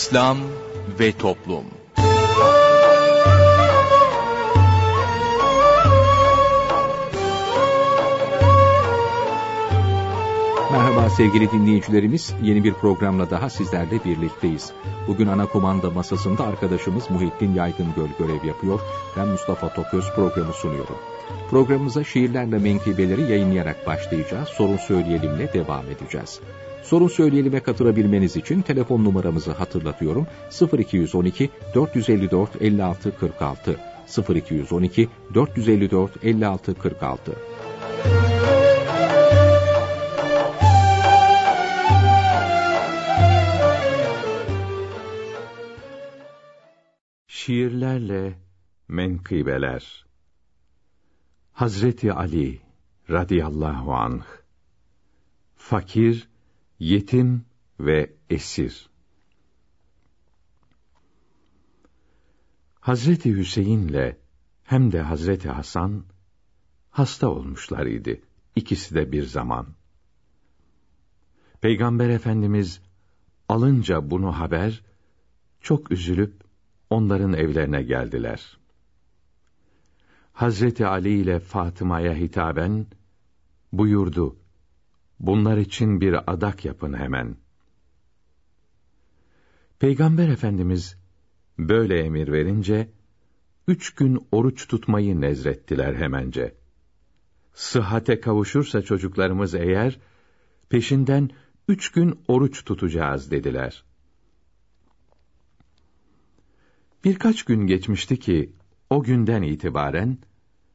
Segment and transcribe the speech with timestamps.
[0.00, 0.38] İslam
[1.00, 1.64] ve Toplum
[10.72, 14.72] Merhaba sevgili dinleyicilerimiz, yeni bir programla daha sizlerle birlikteyiz.
[15.08, 18.80] Bugün ana komanda masasında arkadaşımız Muhittin Yaygıngöl görev yapıyor.
[19.16, 20.96] Ben Mustafa Toköz programı sunuyorum.
[21.50, 24.48] Programımıza şiirlerle menkıbeleri yayınlayarak başlayacağız.
[24.48, 26.40] Sorun Söyleyelim'le devam edeceğiz.
[26.82, 30.26] Sorun Söyleyelim'e katılabilmeniz için telefon numaramızı hatırlatıyorum.
[30.78, 33.76] 0212 454 56 46
[34.34, 37.32] 0212 454 56 46
[47.26, 48.32] Şiirlerle
[48.88, 50.09] menkıbeler
[51.60, 52.60] Hazreti Ali
[53.10, 54.24] radıyallahu anh
[55.56, 56.28] Fakir,
[56.78, 57.44] yetim
[57.80, 58.90] ve esir
[62.80, 64.16] Hazreti Hüseyin'le
[64.64, 66.04] hem de Hazreti Hasan
[66.90, 68.22] hasta olmuşlar idi.
[68.56, 69.66] İkisi de bir zaman.
[71.60, 72.82] Peygamber Efendimiz
[73.48, 74.82] alınca bunu haber
[75.60, 76.34] çok üzülüp
[76.90, 78.59] onların evlerine geldiler.
[80.40, 82.86] Hazreti Ali ile Fatıma'ya hitaben
[83.72, 84.36] buyurdu:
[85.18, 87.36] Bunlar için bir adak yapın hemen.
[89.78, 90.96] Peygamber Efendimiz
[91.58, 92.90] böyle emir verince
[93.68, 96.54] üç gün oruç tutmayı nezrettiler hemence.
[97.54, 100.00] Sıhhate kavuşursa çocuklarımız eğer
[100.68, 101.30] peşinden
[101.68, 103.84] üç gün oruç tutacağız dediler.
[107.04, 108.52] Birkaç gün geçmişti ki
[108.90, 110.18] o günden itibaren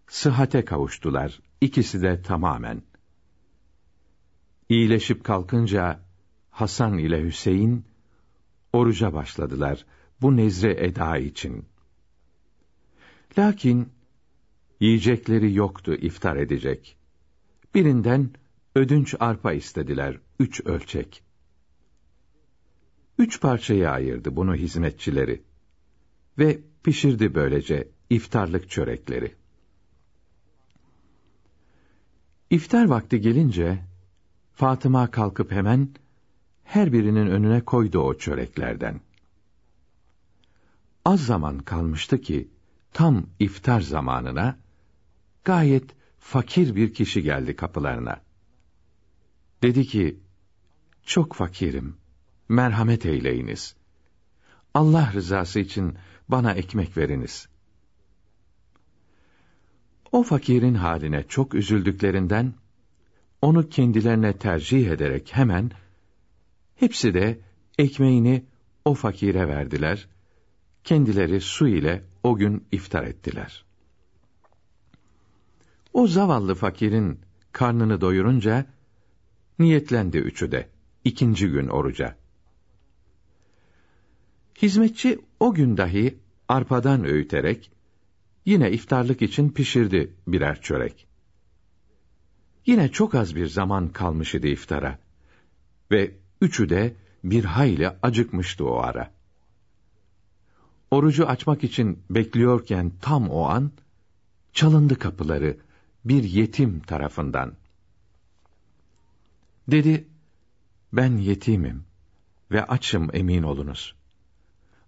[0.08, 2.82] sıhhate kavuştular ikisi de tamamen.
[4.70, 6.00] İyileşip kalkınca
[6.50, 7.86] Hasan ile Hüseyin
[8.74, 9.86] oruca başladılar
[10.22, 11.66] bu nezre eda için.
[13.38, 13.90] Lakin
[14.80, 16.98] yiyecekleri yoktu iftar edecek.
[17.76, 18.30] Birinden
[18.76, 21.24] ödünç arpa istediler üç ölçek.
[23.18, 25.42] Üç parçaya ayırdı bunu hizmetçileri
[26.40, 29.36] ve pişirdi böylece iftarlık çörekleri.
[32.56, 33.84] İftar vakti gelince
[34.54, 35.90] Fatıma kalkıp hemen
[36.64, 39.02] her birinin önüne koydu o çöreklerden.
[41.06, 42.50] Az zaman kalmıştı ki
[42.94, 44.58] tam iftar zamanına
[45.44, 48.22] gayet fakir bir kişi geldi kapılarına.
[49.64, 50.20] Dedi ki:
[51.04, 51.98] "Çok fakirim.
[52.50, 53.76] Merhamet eyleyiniz.
[54.74, 55.98] Allah rızası için
[56.30, 57.55] bana ekmek veriniz."
[60.16, 62.54] O fakirin haline çok üzüldüklerinden
[63.42, 65.72] onu kendilerine tercih ederek hemen
[66.76, 67.40] hepsi de
[67.78, 68.46] ekmeğini
[68.86, 70.08] o fakire verdiler.
[70.84, 73.66] Kendileri su ile o gün iftar ettiler.
[75.94, 77.20] O zavallı fakirin
[77.52, 78.66] karnını doyurunca
[79.60, 80.70] niyetlendi üçü de
[81.04, 82.16] ikinci gün oruca.
[84.62, 87.75] Hizmetçi o gün dahi arpadan öğüterek
[88.46, 91.08] yine iftarlık için pişirdi birer çörek.
[92.66, 95.00] Yine çok az bir zaman kalmış idi iftara
[95.92, 96.12] ve
[96.42, 99.12] üçü de bir hayli acıkmıştı o ara.
[100.92, 103.72] Orucu açmak için bekliyorken tam o an
[104.54, 105.58] çalındı kapıları
[106.06, 107.54] bir yetim tarafından.
[109.68, 110.08] Dedi,
[110.94, 111.84] ben yetimim
[112.52, 113.96] ve açım emin olunuz.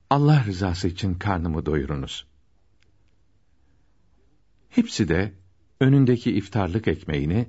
[0.09, 2.27] Allah rızası için karnımı doyurunuz.
[4.78, 5.34] Hepsi de
[5.82, 7.48] önündeki iftarlık ekmeğini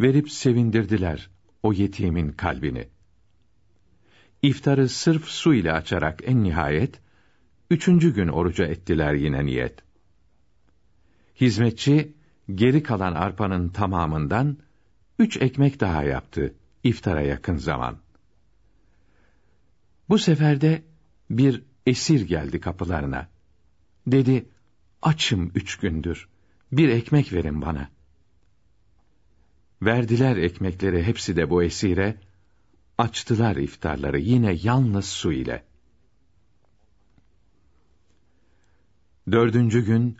[0.00, 1.30] verip sevindirdiler
[1.62, 2.88] o yetimin kalbini.
[4.42, 7.00] İftarı sırf su ile açarak en nihayet,
[7.70, 9.78] üçüncü gün oruca ettiler yine niyet.
[11.40, 12.14] Hizmetçi,
[12.54, 14.56] geri kalan arpanın tamamından,
[15.18, 16.54] üç ekmek daha yaptı,
[16.84, 17.98] iftara yakın zaman.
[20.08, 20.82] Bu seferde,
[21.30, 23.28] bir esir geldi kapılarına.
[24.06, 24.48] Dedi,
[25.02, 26.29] açım üç gündür,
[26.72, 27.90] bir ekmek verin bana.
[29.82, 32.16] Verdiler ekmekleri hepsi de bu esire,
[32.98, 35.64] açtılar iftarları yine yalnız su ile.
[39.32, 40.16] Dördüncü gün,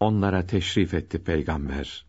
[0.00, 2.06] onlara teşrif etti peygamber.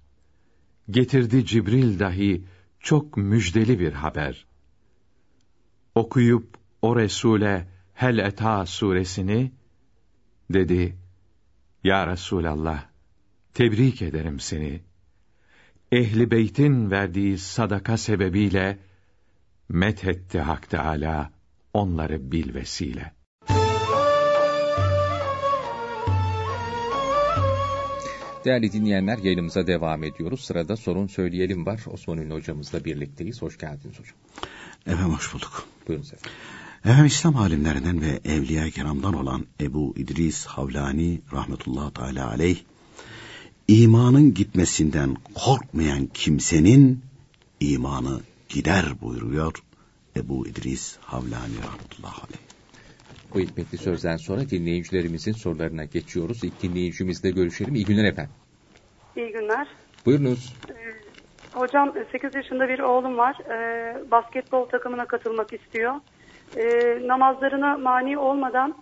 [0.90, 2.46] Getirdi Cibril dahi
[2.80, 4.46] çok müjdeli bir haber.
[5.96, 9.52] Okuyup o Resule Hel Eta suresini
[10.50, 10.98] dedi:
[11.84, 12.93] Ya Resulallah,
[13.54, 14.82] tebrik ederim seni.
[15.92, 18.80] Ehli beytin verdiği sadaka sebebiyle
[19.70, 21.32] methetti Hak Teâlâ
[21.74, 23.14] onları bil vesile.
[28.46, 30.44] Değerli dinleyenler yayınımıza devam ediyoruz.
[30.44, 31.82] Sırada sorun söyleyelim var.
[31.88, 33.42] Osman Ünlü hocamızla birlikteyiz.
[33.42, 34.16] Hoş geldiniz hocam.
[34.88, 35.68] Efendim hoş bulduk.
[35.88, 36.32] Buyurun efendim.
[36.86, 42.58] Efendim İslam alimlerinden ve evliya kiramdan olan Ebu İdris Havlani rahmetullahi teala aleyh
[43.68, 45.16] imanın gitmesinden
[45.46, 47.02] korkmayan kimsenin
[47.60, 48.20] imanı
[48.50, 49.54] gider buyuruyor
[50.16, 52.44] Ebu İdris Havlani rahmetullah aleyh.
[53.34, 56.44] Bu hikmetli sözden sonra dinleyicilerimizin sorularına geçiyoruz.
[56.44, 57.76] İlk dinleyicimizle görüşelim.
[57.76, 58.34] İyi günler efendim.
[59.16, 59.68] İyi günler.
[60.06, 60.54] Buyurunuz.
[61.54, 63.38] Hocam 8 yaşında bir oğlum var.
[63.50, 65.96] Ee, basketbol takımına katılmak istiyor.
[66.58, 68.76] Ee, namazlarına mani olmadan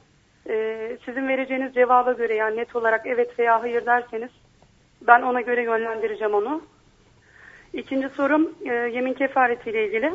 [0.50, 4.32] e, sizin vereceğiniz cevaba göre yani net olarak evet veya hayır derseniz
[5.08, 6.62] ben ona göre yönlendireceğim onu.
[7.74, 10.12] İkinci sorum e, yemin kefaretiyle ilgili.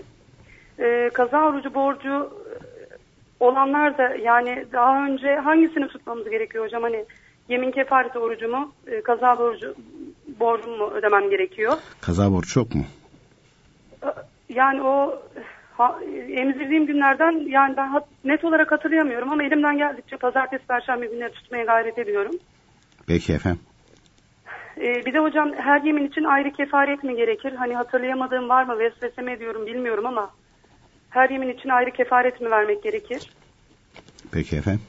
[0.79, 2.31] E, kaza orucu borcu
[3.41, 6.83] olanlar da yani daha önce hangisini tutmamız gerekiyor hocam?
[6.83, 7.05] Hani
[7.49, 9.75] yemin kefareti orucu mu, e, kaza borcu
[10.41, 11.79] borcumu mu ödemem gerekiyor?
[12.01, 12.85] Kaza borcu çok mu?
[14.03, 14.09] E,
[14.49, 15.23] Yani o
[15.77, 15.99] ha,
[16.29, 21.65] emzirdiğim günlerden yani ben hat- net olarak hatırlayamıyorum ama elimden geldikçe pazartesi, perşembe günleri tutmaya
[21.65, 22.33] gayret ediyorum.
[23.07, 23.61] Peki efendim.
[24.81, 27.53] E, bir de hocam her yemin için ayrı kefaret mi gerekir?
[27.53, 28.79] Hani hatırlayamadığım var mı?
[28.79, 30.31] Vesvese mi ediyorum bilmiyorum ama
[31.11, 33.31] her yemin için ayrı kefaret mi vermek gerekir?
[34.33, 34.83] Peki efendim.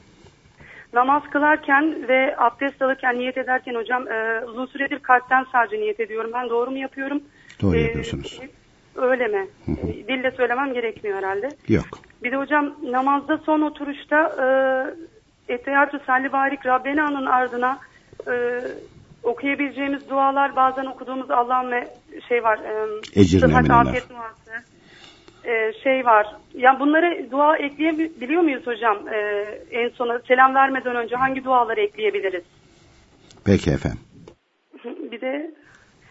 [0.92, 6.30] Namaz kılarken ve abdest alırken niyet ederken hocam e, uzun süredir kalpten sadece niyet ediyorum.
[6.34, 7.22] Ben doğru mu yapıyorum?
[7.62, 8.40] Doğru E, yapıyorsunuz.
[8.96, 9.46] Öyle mi?
[9.66, 9.86] Hı hı.
[9.90, 11.56] E, Dille söylemem gerekmiyor herhalde.
[11.68, 11.84] Yok.
[12.24, 14.34] Bir de hocam namazda son oturuşta
[15.48, 17.78] e, Etteyyatü Salli Barik Rabbena'nın ardına
[18.28, 18.60] e,
[19.22, 21.90] okuyabileceğimiz dualar bazen okuduğumuz Allah'ın ve
[22.28, 22.58] şey var.
[22.58, 23.42] E, Ecir
[24.08, 24.64] duası.
[25.44, 26.26] E, şey var.
[26.54, 29.08] Ya bunları dua ekleyebiliyor muyuz hocam?
[29.08, 29.18] E,
[29.70, 32.44] en sona selam vermeden önce hangi duaları ekleyebiliriz?
[33.46, 34.00] Peki efendim.
[35.12, 35.50] Bir de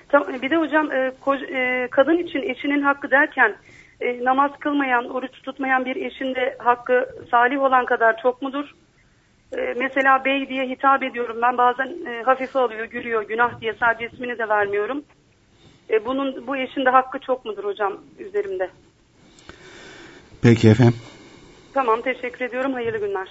[0.10, 3.56] tam- bir de hocam e, koc- e, kadın için eşinin hakkı derken
[4.02, 8.72] e, namaz kılmayan, oruç tutmayan bir eşin de hakkı salih olan kadar çok mudur?
[9.54, 14.10] E, mesela bey diye hitap ediyorum ben bazen e, hafife alıyor, gülüyor, günah diye sadece
[14.14, 15.04] ismini de vermiyorum.
[15.90, 18.70] E, bunun bu eşin de hakkı çok mudur hocam üzerimde?
[20.42, 20.98] Peki efendim.
[21.74, 22.74] Tamam teşekkür ediyorum.
[22.74, 23.28] Hayırlı günler.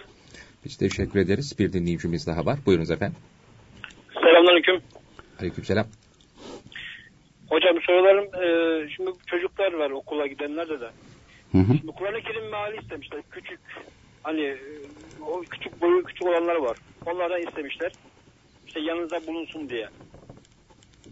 [0.65, 1.59] Biz teşekkür ederiz.
[1.59, 2.59] Bir dinleyicimiz daha var.
[2.67, 3.17] Buyurunuz efendim.
[4.15, 4.81] Selamünaleyküm.
[5.41, 5.87] Aleykümselam.
[7.49, 10.91] Hocam sorularım e, şimdi çocuklar var okula gidenler de de.
[11.53, 11.77] Hı hı.
[11.79, 13.21] Şimdi Kur'an-ı Kerim meali istemişler.
[13.31, 13.61] Küçük
[14.23, 14.59] hani e,
[15.21, 16.77] o küçük boyu küçük olanlar var.
[17.07, 17.93] Onlardan istemişler.
[18.67, 19.89] İşte yanınızda bulunsun diye.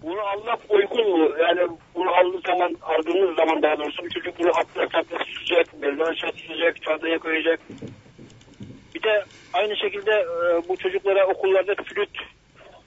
[0.03, 1.31] Bunu Allah uygun mu?
[1.41, 1.61] Yani
[1.95, 6.33] bunu aldığı zaman, aldığınız zaman daha doğrusu bir çocuk bunu atla tatla tutacak, belden aşağı
[6.33, 7.61] tutacak, çantaya koyacak.
[8.95, 12.11] Bir de aynı şekilde e, bu çocuklara okullarda flüt,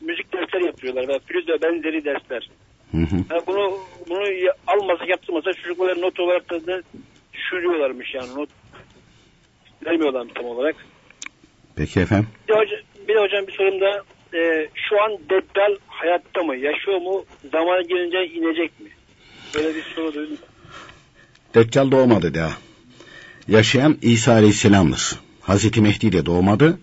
[0.02, 2.50] müzik dersleri yapıyorlar ve flüt ve benzeri dersler.
[2.92, 3.16] Hı hı.
[3.32, 3.78] Yani bunu
[4.10, 4.24] bunu
[4.68, 6.82] almasa yaptırmasa çocuklara not olarak da
[7.34, 8.50] düşürüyorlarmış yani not
[9.86, 10.76] vermiyorlar tam olarak.
[11.78, 12.28] Peki efendim.
[12.48, 12.76] Bir de, hoca,
[13.08, 14.04] bir de hocam bir sorum da
[14.38, 16.56] e, şu an Deddal hayatta mı?
[16.56, 17.26] Yaşıyor mu?
[17.52, 18.90] Zamanı gelince inecek mi?
[19.56, 20.38] Böyle bir soru duydum.
[21.56, 22.52] Deccal doğmadı daha.
[23.48, 25.20] Yaşayan İsa Aleyhisselam'dır.
[25.42, 26.80] Hazreti Mehdi de doğmadı.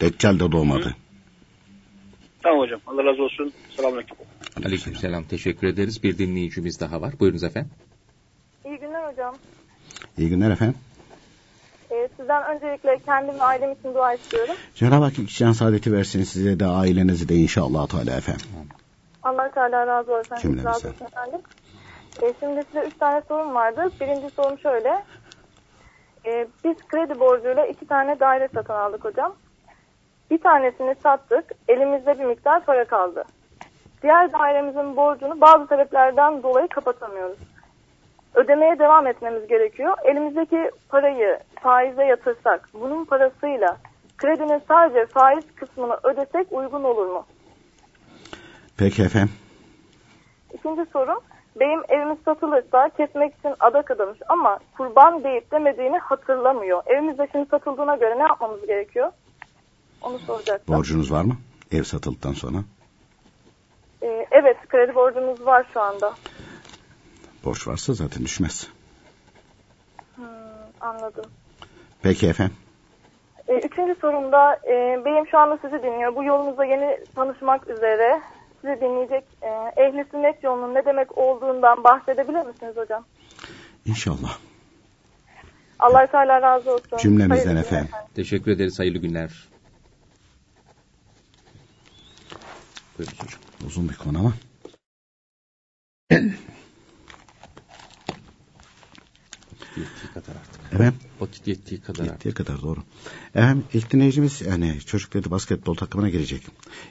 [0.00, 0.96] Deccal de doğmadı.
[2.42, 2.80] Tamam hocam.
[2.86, 3.52] Allah razı olsun.
[3.76, 4.16] Selamünaleyküm.
[4.66, 5.24] Aleykümselam.
[5.24, 6.02] Teşekkür ederiz.
[6.02, 7.14] Bir dinleyicimiz daha var.
[7.20, 7.70] Buyurunuz efendim.
[8.64, 9.36] İyi günler hocam.
[10.18, 10.74] İyi günler efendim.
[11.90, 14.54] Ee, sizden öncelikle kendim ve ailem için dua istiyorum.
[14.74, 18.46] Cenab-ı Hak iki can saadeti versin size de ailenizi de inşallah Teala efendim.
[19.22, 20.36] Allah Teala razı olsun.
[20.36, 20.68] Cümlemize.
[20.68, 21.40] Razı olsun efendim.
[22.22, 23.90] Ee, şimdi size üç tane sorum vardı.
[24.00, 25.04] Birinci sorum şöyle.
[26.26, 29.34] Ee, biz kredi borcuyla iki tane daire satın aldık hocam.
[30.30, 31.44] Bir tanesini sattık.
[31.68, 33.24] Elimizde bir miktar para kaldı.
[34.02, 37.38] Diğer dairemizin borcunu bazı sebeplerden dolayı kapatamıyoruz.
[38.38, 39.96] Ödemeye devam etmemiz gerekiyor.
[40.04, 43.76] Elimizdeki parayı faize yatırsak bunun parasıyla
[44.18, 47.26] kredinin sadece faiz kısmını ödesek uygun olur mu?
[48.78, 49.32] Peki efendim.
[50.54, 51.18] İkinci sorum,
[51.60, 56.82] beyim evimiz satılırsa kesmek için adak adamış ama kurban deyip demediğini hatırlamıyor.
[56.86, 59.12] Evimiz de şimdi satıldığına göre ne yapmamız gerekiyor?
[60.02, 60.76] Onu soracaktım.
[60.76, 61.36] Borcunuz var mı?
[61.72, 62.58] Ev satıldıktan sonra.
[64.02, 66.14] Ee, evet, kredi borcumuz var şu anda.
[67.44, 68.68] Borç varsa zaten düşmez.
[70.14, 70.26] Hmm,
[70.80, 71.24] anladım.
[72.02, 72.56] Peki efendim.
[73.48, 76.16] Ee, üçüncü sorumda, e, beyim şu anda sizi dinliyor.
[76.16, 78.22] Bu yolunuzda yeni tanışmak üzere
[78.60, 79.24] sizi dinleyecek.
[79.42, 79.48] E,
[79.82, 83.04] ehli sünnet yolunun ne demek olduğundan bahsedebilir misiniz hocam?
[83.84, 84.38] İnşallah.
[85.78, 86.98] Allah Teala razı olsun.
[86.98, 87.90] Cümlemizden Hayırlı günler efendim.
[88.14, 88.78] Teşekkür ederiz.
[88.78, 89.48] Hayırlı günler.
[92.98, 93.40] Buyurun hocam.
[93.66, 94.32] Uzun bir konu ama.
[99.78, 100.60] Yettiği kadar artık.
[100.72, 100.94] Evet.
[101.20, 102.12] Vakit yettiği kadar artık.
[102.12, 102.80] Yettiği kadar doğru.
[103.34, 106.46] Efendim ilk dinleyicimiz yani çocuk dedi basketbol takımına girecek.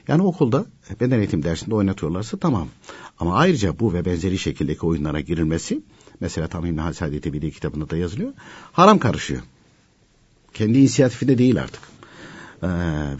[0.08, 0.66] Yani okulda
[1.00, 2.68] beden eğitim dersinde oynatıyorlarsa tamam.
[3.18, 5.82] Ama ayrıca bu ve benzeri şekildeki oyunlara girilmesi
[6.20, 8.32] mesela tam İbn Hasadeti Bili kitabında da yazılıyor.
[8.72, 9.42] Haram karışıyor.
[10.54, 11.82] Kendi inisiyatifinde değil artık.
[12.62, 12.68] Ee,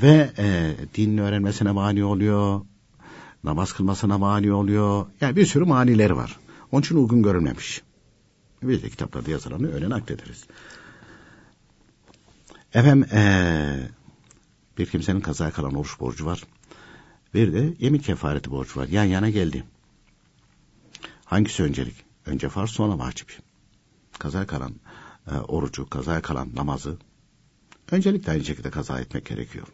[0.03, 2.61] ve e, dinini öğrenmesine mani oluyor.
[3.45, 5.07] Namaz kılmasına mani oluyor.
[5.21, 6.37] Yani bir sürü manileri var.
[6.73, 7.83] Onun için uygun görülmemiş.
[8.63, 10.47] Biz de kitaplarda yazılanı öyle naklederiz.
[12.75, 13.89] Efendim ee,
[14.79, 16.43] bir kimsenin kazaya kalan oruç borcu var.
[17.35, 18.89] Bir de yemin kefareti borcu var.
[18.89, 19.65] Yan yana geldi.
[21.25, 22.05] Hangisi öncelik?
[22.27, 23.39] Önce farz sonra vacip.
[24.19, 24.75] Kazaya kalan
[25.31, 26.99] e, orucu, kazaya kalan namazı
[27.93, 29.67] öncelikle aynı şekilde kaza etmek gerekiyor.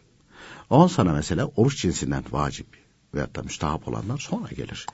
[0.69, 2.67] On sana mesela oruç cinsinden vacip
[3.13, 4.85] veyahut da müstahap olanlar sonra gelir.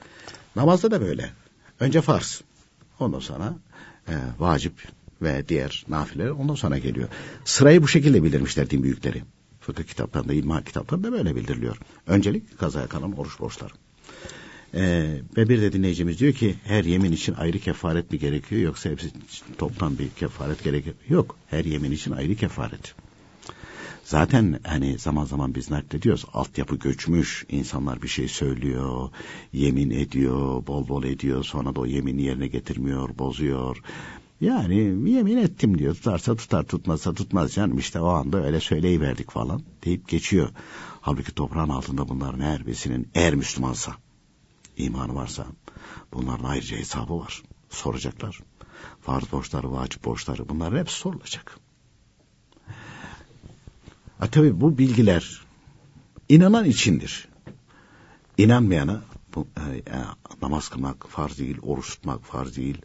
[0.56, 1.34] Namazda da böyle.
[1.80, 2.42] Önce farz.
[3.00, 3.54] Ondan sonra
[4.08, 4.74] e, vacip
[5.22, 7.08] ve diğer nafileler ondan sonra geliyor.
[7.46, 9.24] Sırayı bu şekilde bildirmişler din büyükleri.
[9.60, 11.78] Fıkıh kitaplarında, ilmihal kitaplarında böyle bildiriliyor.
[12.08, 13.74] Öncelik kazaya kalan oruç borçları.
[14.74, 18.90] Ee, ve bir de dinleyicimiz diyor ki her yemin için ayrı kefaret mi gerekiyor yoksa
[18.90, 19.12] hepsi
[19.58, 20.96] toplam bir kefaret gerekiyor?
[21.10, 21.38] Yok.
[21.48, 22.96] Her yemin için ayrı kefaret.
[24.12, 26.26] Zaten hani zaman zaman biz naklediyoruz.
[26.34, 27.46] Altyapı göçmüş.
[27.50, 29.10] insanlar bir şey söylüyor.
[29.54, 30.68] Yemin ediyor.
[30.68, 31.44] Bol bol ediyor.
[31.44, 33.18] Sonra da o yemini yerine getirmiyor.
[33.18, 33.78] Bozuyor.
[34.42, 34.76] Yani
[35.12, 35.96] yemin ettim diyor.
[35.96, 37.78] Tutarsa tutar tutmazsa tutmaz canım.
[37.78, 40.50] işte o anda öyle söyleyiverdik falan deyip geçiyor.
[41.02, 43.96] Halbuki toprağın altında bunların her birisinin eğer Müslümansa
[44.78, 45.46] imanı varsa
[46.14, 47.44] bunların ayrıca hesabı var.
[47.70, 48.40] Soracaklar.
[49.02, 51.61] Farz borçları, vacip borçları bunların hepsi sorulacak.
[54.22, 55.42] Ha, tabii bu bilgiler
[56.30, 57.28] inanan içindir.
[58.38, 59.02] İnanmayana
[59.36, 59.98] bu, e, e,
[60.42, 62.82] namaz kılmak farz değil, oruç tutmak farz değil.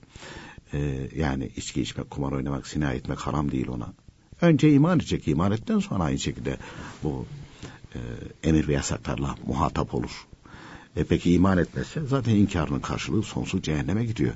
[0.73, 3.93] E, yani içki içmek, kumar oynamak, sina etmek haram değil ona.
[4.41, 6.57] Önce iman edecek, iman ettikten sonra aynı şekilde
[7.03, 7.27] bu
[7.95, 7.99] e,
[8.43, 10.27] emir ve yasaklarla muhatap olur.
[10.97, 14.35] E peki iman etmezse zaten inkarının karşılığı sonsuz cehenneme gidiyor.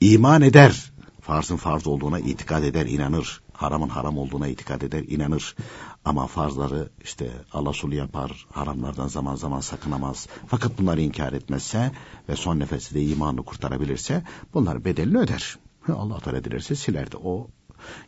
[0.00, 3.43] İman eder, farzın farz olduğuna itikad eder, inanır.
[3.54, 5.56] Haramın haram olduğuna itikad eder, inanır.
[6.04, 10.28] Ama farzları işte alasulu yapar, haramlardan zaman zaman sakınamaz.
[10.46, 11.92] Fakat bunları inkar etmezse
[12.28, 14.22] ve son nefesi de imanını kurtarabilirse
[14.54, 15.58] bunlar bedelini öder.
[15.88, 17.48] Allah Teala dilerse siler de o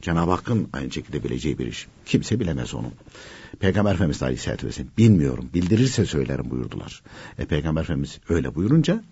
[0.03, 1.87] Cenab-ı Hakk'ın aynı şekilde bileceği bir iş.
[2.07, 2.93] Kimse bilemez onu.
[3.61, 7.03] Peygamber Efendimiz Aleyhisselatü Vesselam bilmiyorum bildirirse söylerim buyurdular.
[7.39, 9.05] E, Peygamber Efendimiz öyle buyurunca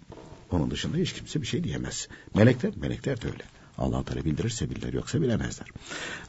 [0.50, 2.08] onun dışında hiç kimse bir şey diyemez.
[2.34, 3.44] Melekler, melekler de öyle.
[3.78, 5.68] Allah Teala bildirirse bilirler yoksa bilemezler.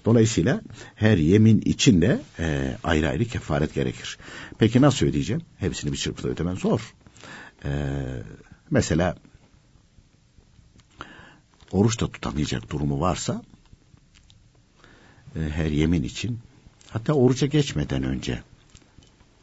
[0.06, 0.62] Dolayısıyla
[0.96, 4.18] her yemin içinde e, ayrı ayrı kefaret gerekir.
[4.58, 5.42] Peki nasıl ödeyeceğim?
[5.58, 6.96] Hepsini bir çırpıda ödemen zor.
[7.66, 7.70] E,
[8.72, 9.16] mesela
[11.72, 13.44] oruç da tutamayacak durumu varsa
[15.36, 16.40] e, her yemin için
[16.90, 18.44] hatta oruca geçmeden önce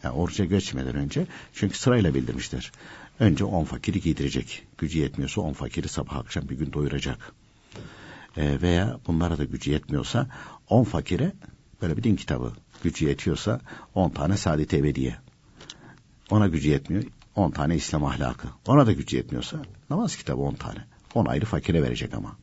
[0.03, 2.73] yani oruca geçmeden önce çünkü sırayla bildirmişler.
[3.21, 4.67] Önce on fakiri giydirecek.
[4.79, 7.33] Gücü yetmiyorsa on fakiri sabah akşam bir gün doyuracak.
[8.37, 10.27] E, veya bunlara da gücü yetmiyorsa
[10.69, 11.33] on fakire
[11.83, 12.53] böyle bir din kitabı
[12.83, 13.61] gücü yetiyorsa
[13.95, 15.17] on tane saadet ebediye.
[16.31, 17.05] Ona gücü yetmiyor.
[17.37, 18.49] on tane İslam ahlakı.
[18.67, 19.57] Ona da gücü yetmiyorsa
[19.91, 20.85] namaz kitabı on tane.
[21.15, 22.37] On ayrı fakire verecek ama.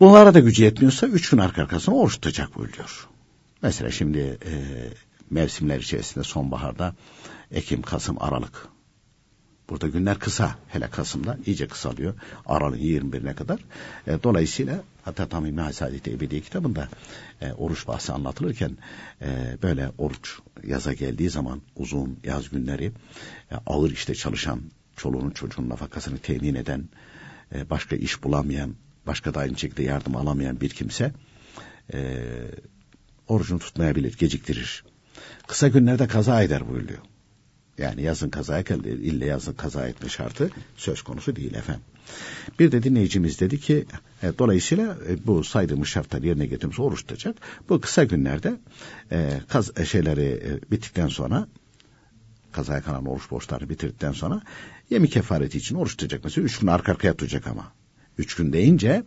[0.00, 3.08] Bunlara da gücü yetmiyorsa üç gün arka arkasına oruç tutacak buyuruyor.
[3.62, 4.52] Mesela şimdi e,
[5.30, 6.94] mevsimler içerisinde sonbaharda
[7.50, 8.68] Ekim, Kasım, Aralık.
[9.68, 10.54] Burada günler kısa.
[10.68, 12.14] Hele Kasım'da iyice kısalıyor.
[12.46, 13.60] Aralık 21'ine kadar.
[14.06, 16.88] E, dolayısıyla hatta tam İbn-i Saadet Ebedi kitabında
[17.40, 18.76] e, oruç bahsi anlatılırken
[19.22, 22.92] e, böyle oruç yaza geldiği zaman uzun yaz günleri
[23.50, 24.60] e, ağır işte çalışan
[24.96, 26.88] çoluğunun çocuğunun nafakasını temin eden
[27.54, 28.74] e, başka iş bulamayan
[29.06, 31.12] başka da aynı şekilde yardım alamayan bir kimse
[31.92, 32.22] e,
[33.28, 34.84] orucunu tutmayabilir, geciktirir.
[35.46, 36.98] Kısa günlerde kaza eder buyuruyor.
[37.78, 41.82] Yani yazın kaza geldi, ille yazın kaza etme şartı söz konusu değil efendim.
[42.58, 43.86] Bir de dinleyicimiz dedi ki
[44.22, 47.36] e, dolayısıyla e, bu saydığımız şartları yerine getirmiş oruç tutacak.
[47.68, 48.56] Bu kısa günlerde
[49.12, 51.48] e, kaz, e, şeyleri e, bittikten sonra
[52.52, 54.42] kazaya kalan oruç borçları bitirdikten sonra
[54.90, 56.24] yemin kefareti için oruç tutacak.
[56.24, 57.72] Mesela üç gün arka arkaya tutacak ama.
[58.18, 59.04] Üç gün deyince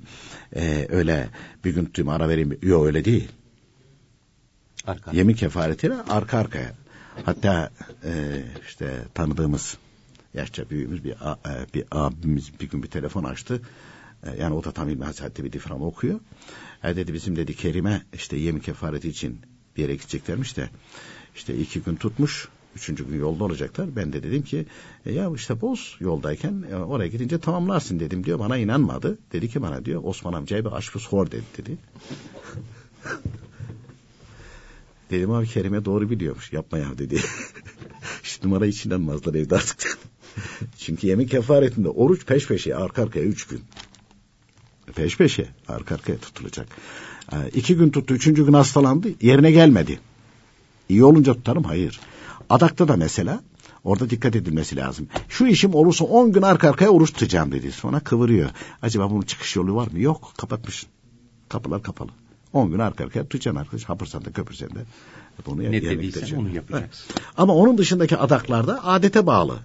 [0.56, 1.30] e, öyle
[1.66, 2.58] bir gün tutayım ara vereyim.
[2.62, 3.28] Yok öyle değil.
[4.86, 5.12] Arka.
[5.12, 6.74] Yemin kefaretiyle arka arkaya.
[7.26, 7.70] Hatta
[8.04, 9.78] e, işte tanıdığımız
[10.34, 13.62] yaşça büyüğümüz bir, e, bir abimiz bir gün bir telefon açtı.
[14.24, 16.20] E, yani o da tam İlmi Hazretleri bir difram okuyor.
[16.84, 19.42] E dedi bizim dedi Kerime işte yemin kefareti için
[19.78, 20.70] bir yere gideceklermiş de
[21.36, 23.96] işte iki gün tutmuş Üçüncü gün yolda olacaklar.
[23.96, 24.66] Ben de dedim ki
[25.06, 28.40] e, ya işte boz yoldayken e, oraya gidince tamamlarsın dedim diyor.
[28.40, 29.18] Bana inanmadı.
[29.34, 31.78] Dedi ki bana diyor Osman amcaya bir aşkı sor dedi dedi.
[35.10, 36.54] Dedim abi Kerime doğru biliyormuş.
[36.54, 37.22] Yapma ya dedi.
[38.24, 39.98] işte numara hiç inanmazlar evde artık.
[40.78, 43.62] Çünkü yemek kefaretinde oruç peş peşe arka arkaya üç gün.
[44.96, 46.68] Peş peşe arka arkaya tutulacak.
[47.34, 50.00] Ee, iki gün tuttu, üçüncü gün hastalandı, yerine gelmedi.
[50.90, 52.00] İyi olunca tutarım, hayır.
[52.50, 53.44] Adakta da mesela,
[53.84, 55.08] orada dikkat edilmesi lazım.
[55.30, 57.72] Şu işim olursa on gün arka arkaya oruç tutacağım dedi.
[57.72, 58.50] Sonra kıvırıyor.
[58.82, 60.00] Acaba bunun çıkış yolu var mı?
[60.00, 60.90] Yok, kapatmışsın.
[61.50, 62.10] Kapılar kapalı.
[62.54, 63.84] On gün arka arkaya tutacaksın arkadaş.
[63.84, 64.80] Hapırsan da köpürsen de.
[65.46, 67.06] Bunu ne dediysen onu yapacaksın.
[67.14, 67.24] Evet.
[67.38, 69.60] Ama onun dışındaki adaklarda adete bağlı.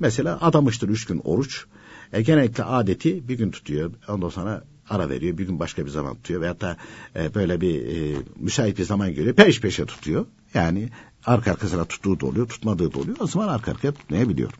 [0.00, 1.64] Mesela adamıştır üç gün oruç.
[2.12, 3.90] E, genellikle adeti bir gün tutuyor.
[4.08, 5.38] Ondan sonra ara veriyor.
[5.38, 6.40] Bir gün başka bir zaman tutuyor.
[6.40, 6.76] Veyahut da
[7.16, 9.34] e, böyle bir e, müsait bir zaman görüyor.
[9.34, 10.26] Peş peşe tutuyor.
[10.54, 10.88] Yani
[11.26, 12.48] arka arkasına tuttuğu da oluyor.
[12.48, 13.16] Tutmadığı da oluyor.
[13.20, 14.52] O zaman arka arkaya tutmayabiliyor.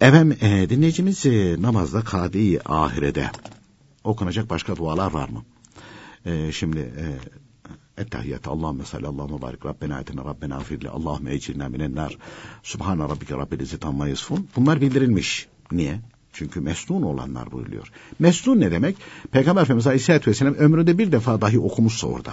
[0.00, 3.30] Efendim e, dinleyicimiz e, namazda kadi ahirede
[4.04, 5.44] okunacak başka dualar var mı?
[6.26, 7.06] E, şimdi e,
[8.02, 12.18] Ettehiyyat Allahümme salli Allahümme barik Rabbena etine Rabbena afirli Allahümme ecirna minennar
[12.62, 14.06] Subhane Rabbike Rabbil İzzet Amma
[14.56, 15.48] Bunlar bildirilmiş.
[15.72, 16.00] Niye?
[16.32, 17.92] Çünkü mesnun olanlar buyuruyor.
[18.18, 18.96] Mesnun ne demek?
[19.32, 22.32] Peygamber Efendimiz Aleyhisselatü Vesselam ömründe bir defa dahi okumuşsa orada.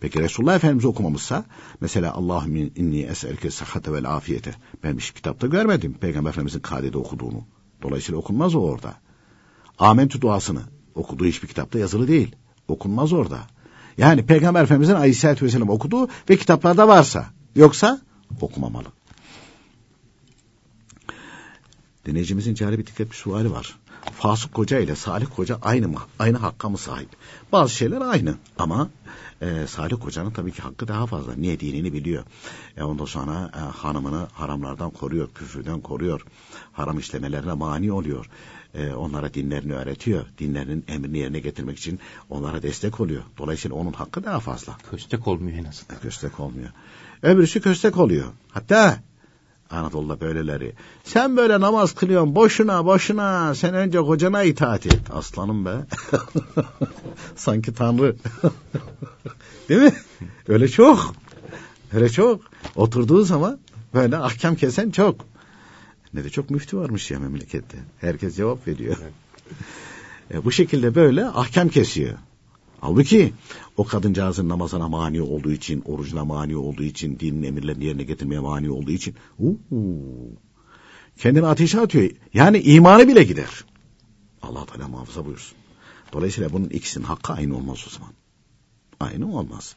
[0.00, 1.44] Peki Resulullah Efendimiz okumamışsa
[1.80, 4.54] mesela Allahümme inni eselke sahate vel afiyete.
[4.82, 7.44] Ben bir kitapta görmedim Peygamber Efendimizin kadede okuduğunu.
[7.82, 8.94] Dolayısıyla okunmaz o orada.
[9.78, 10.62] Amentü duasını
[10.94, 12.36] okuduğu hiçbir kitapta yazılı değil.
[12.68, 13.38] Okunmaz orada.
[13.98, 17.26] Yani Peygamber Efendimizin Aleyhisselatü Vesselam okuduğu ve kitaplarda varsa.
[17.54, 18.00] Yoksa
[18.40, 18.88] okumamalı.
[22.06, 23.76] Dinleyicimizin cari bir dikkat bir suali var.
[24.12, 25.98] Fasık koca ile salih koca aynı mı?
[26.18, 27.08] Aynı hakka mı sahip?
[27.52, 28.88] Bazı şeyler aynı ama
[29.40, 31.34] e, salih kocanın tabii ki hakkı daha fazla.
[31.34, 32.24] Niye dinini biliyor.
[32.76, 36.26] E, ondan sonra e, hanımını haramlardan koruyor, küfürden koruyor.
[36.72, 38.30] Haram işlemelerine mani oluyor.
[38.74, 40.26] E, onlara dinlerini öğretiyor.
[40.38, 43.22] Dinlerinin emrini yerine getirmek için onlara destek oluyor.
[43.38, 44.76] Dolayısıyla onun hakkı daha fazla.
[44.90, 46.00] Köstek olmuyor en azından.
[46.02, 46.68] Köstek olmuyor.
[47.22, 48.26] Öbürsü köstek oluyor.
[48.50, 48.98] Hatta
[49.70, 50.72] Anadolu'da böyleleri.
[51.04, 55.00] Sen böyle namaz kılıyorsun boşuna boşuna sen önce kocana itaat et.
[55.12, 55.74] Aslanım be.
[57.36, 58.16] Sanki tanrı.
[59.68, 59.92] Değil mi?
[60.48, 61.14] Öyle çok.
[61.92, 62.40] Öyle çok.
[62.76, 63.58] Oturduğu zaman
[63.94, 65.33] böyle ahkam kesen çok.
[66.14, 67.78] Ne de çok müftü varmış ya memlekette.
[67.98, 68.96] Herkes cevap veriyor.
[70.34, 72.18] e, bu şekilde böyle ahkam kesiyor.
[72.80, 73.32] Halbuki
[73.76, 78.70] o kadıncağızın namazına mani olduğu için, orucuna mani olduğu için, dinin emirlerini yerine getirmeye mani
[78.70, 79.58] olduğu için uu,
[81.16, 82.10] kendini ateşe atıyor.
[82.34, 83.64] Yani imanı bile gider.
[84.42, 85.58] Allah Teala muhafaza buyursun.
[86.12, 88.12] Dolayısıyla bunun ikisinin hakkı aynı olmaz o zaman.
[89.00, 89.74] Aynı olmaz.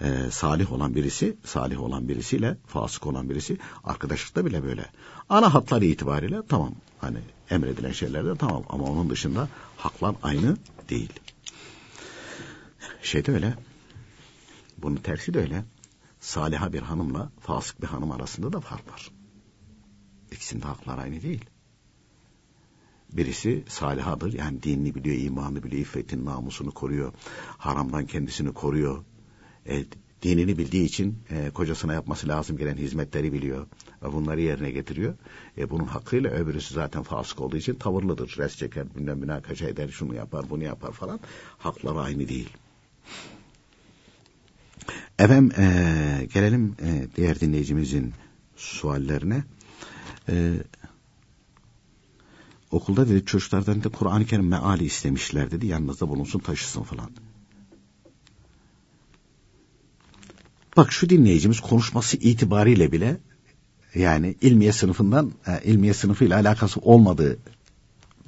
[0.00, 4.86] Ee, salih olan birisi, salih olan birisiyle fasık olan birisi arkadaşlıkta bile böyle.
[5.28, 6.74] Ana hatları itibariyle tamam.
[6.98, 7.18] Hani
[7.50, 10.56] emredilen şeylerde tamam ama onun dışında haklar aynı
[10.90, 11.12] değil.
[13.02, 13.54] Şey de öyle.
[14.78, 15.64] Bunun tersi de öyle.
[16.20, 19.10] Saliha bir hanımla fasık bir hanım arasında da fark var.
[20.32, 21.44] İkisinde haklar aynı değil.
[23.14, 27.12] Birisi salihadır yani dinini biliyor, imanını biliyor, iffetin namusunu koruyor.
[27.58, 29.04] Haramdan kendisini koruyor.
[29.68, 29.84] E,
[30.22, 33.66] dinini bildiği için e, kocasına yapması lazım gelen hizmetleri biliyor.
[34.02, 35.14] Ve bunları yerine getiriyor.
[35.58, 38.36] E, bunun hakkıyla öbürüsü zaten fasık olduğu için tavırlıdır.
[38.38, 41.20] Res çeker, bilmem münakaşa eder, şunu yapar, bunu yapar falan.
[41.58, 42.48] Hakları aynı değil.
[45.18, 48.12] Efendim e, gelelim e, diğer dinleyicimizin
[48.56, 49.44] suallerine.
[50.28, 50.52] E,
[52.74, 55.66] okulda dedi çocuklardan da Kur'an-ı Kerim meali istemişler dedi.
[55.66, 57.10] Yanınızda bulunsun taşısın falan.
[60.76, 63.16] Bak şu dinleyicimiz konuşması itibariyle bile
[63.94, 67.38] yani ilmiye sınıfından e, ilmiye sınıfıyla alakası olmadığı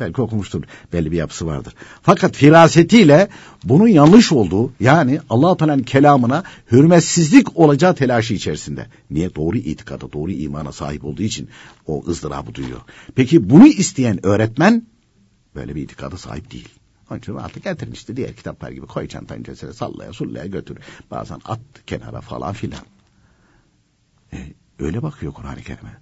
[0.00, 1.74] belki okumuştur belli bir yapısı vardır.
[2.02, 3.28] Fakat firasetiyle
[3.64, 8.86] bunun yanlış olduğu yani allah Teala'nın kelamına hürmetsizlik olacağı telaşı içerisinde.
[9.10, 9.34] Niye?
[9.34, 11.48] Doğru itikada, doğru imana sahip olduğu için
[11.86, 12.80] o ızdırabı duyuyor.
[13.14, 14.86] Peki bunu isteyen öğretmen
[15.54, 16.68] böyle bir itikada sahip değil.
[17.10, 20.78] Onun için artık getirin diğer kitaplar gibi koy çantanın içerisine sallaya sullaya götür.
[21.10, 22.80] Bazen at kenara falan filan.
[24.32, 24.38] E,
[24.78, 25.96] öyle bakıyor Kur'an-ı Kerim'e.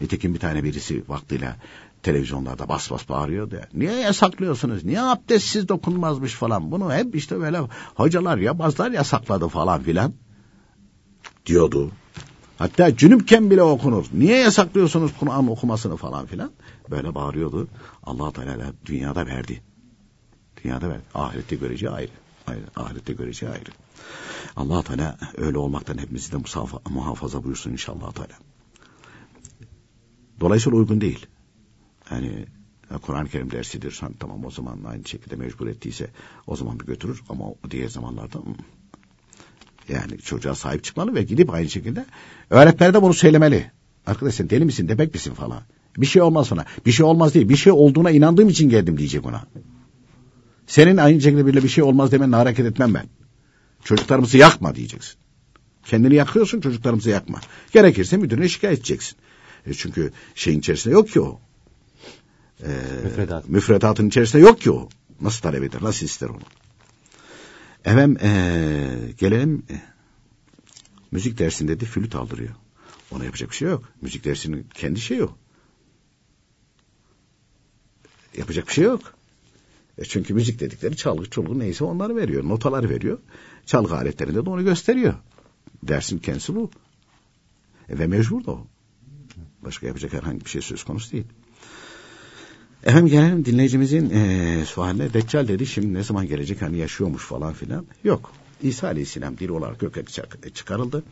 [0.00, 1.56] Nitekim bir tane birisi vaktiyle
[2.02, 4.84] televizyonlarda bas bas bağırıyor da niye yasaklıyorsunuz?
[4.84, 6.70] Niye abdestsiz dokunmazmış falan?
[6.70, 7.60] Bunu hep işte böyle
[7.94, 10.12] hocalar yabazlar yasakladı falan filan
[11.46, 11.92] diyordu.
[12.58, 14.06] Hatta cünüpken bile okunur.
[14.12, 16.50] Niye yasaklıyorsunuz Kur'an okumasını falan filan?
[16.90, 17.68] Böyle bağırıyordu.
[18.02, 19.62] Allah Teala dünyada verdi.
[20.64, 21.02] Dünyada verdi.
[21.14, 22.10] Ahirette göreceği ayrı.
[22.46, 22.64] ayrı.
[22.76, 23.70] Ahirette göreceği ayrı.
[24.56, 26.36] allah Teala öyle olmaktan hepimizi de
[26.90, 28.34] muhafaza buyursun inşallah Teala.
[30.40, 31.26] Dolayısıyla uygun değil.
[32.10, 32.46] Yani
[33.02, 34.00] Kur'an-ı Kerim dersidir.
[34.18, 36.10] Tamam o zaman aynı şekilde mecbur ettiyse
[36.46, 38.54] o zaman bir götürür ama diğer zamanlarda hmm,
[39.88, 42.06] yani çocuğa sahip çıkmalı ve gidip aynı şekilde
[42.50, 43.70] öğretmen de bunu söylemeli.
[44.06, 45.62] Arkadaş sen deli misin, demek misin falan.
[45.96, 46.64] Bir şey olmaz sana.
[46.86, 47.48] Bir şey olmaz değil.
[47.48, 49.46] Bir şey olduğuna inandığım için geldim diyecek ona.
[50.66, 53.06] Senin aynı şekilde bile bir şey olmaz demenle hareket etmem ben.
[53.84, 55.14] Çocuklarımızı yakma diyeceksin.
[55.84, 57.40] Kendini yakıyorsun çocuklarımızı yakma.
[57.72, 59.18] Gerekirse müdürüne şikayet edeceksin.
[59.66, 61.40] E çünkü şeyin içerisinde yok ki o.
[62.62, 62.68] E,
[63.04, 63.48] Müfredat.
[63.48, 64.88] Müfredatın içerisinde yok ki o.
[65.20, 66.40] Nasıl talep eder, nasıl ister onu?
[67.84, 69.80] Efendim e, gelelim e,
[71.10, 72.54] müzik dersinde de flüt aldırıyor.
[73.10, 73.88] Ona yapacak bir şey yok.
[74.00, 75.36] Müzik dersinin kendi şeyi o.
[78.36, 79.14] Yapacak bir şey yok.
[79.98, 82.48] E çünkü müzik dedikleri çalgı, çulgu neyse onları veriyor.
[82.48, 83.18] Notaları veriyor.
[83.66, 85.14] Çalgı aletlerinde de onu gösteriyor.
[85.82, 86.70] Dersin kendisi bu.
[87.88, 88.66] E ve mecbur da o.
[89.62, 91.26] Başka yapacak herhangi bir şey söz konusu değil.
[92.86, 95.12] Efendim gelelim dinleyicimizin e, sualine.
[95.12, 97.86] Deccal dedi şimdi ne zaman gelecek hani yaşıyormuş falan filan.
[98.04, 98.32] Yok.
[98.62, 100.04] İsa Aleyhisselam dil olarak göke
[100.54, 101.04] çıkarıldı.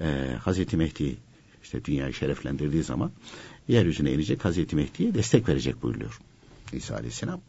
[0.00, 1.16] E, Hazreti Mehdi
[1.62, 3.12] işte dünyayı şereflendirdiği zaman
[3.68, 6.18] yeryüzüne inecek Hazreti Mehdi'ye destek verecek buyuruyor.
[6.72, 7.40] İsa Aleyhisselam.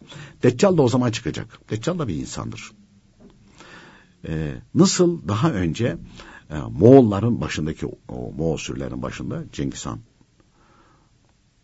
[0.43, 1.59] Deccal da o zaman çıkacak.
[1.69, 2.71] Deccal da bir insandır.
[4.27, 5.97] Ee, nasıl daha önce
[6.49, 9.99] e, Moğolların başındaki o Moğol sürülerin başında Cengiz Han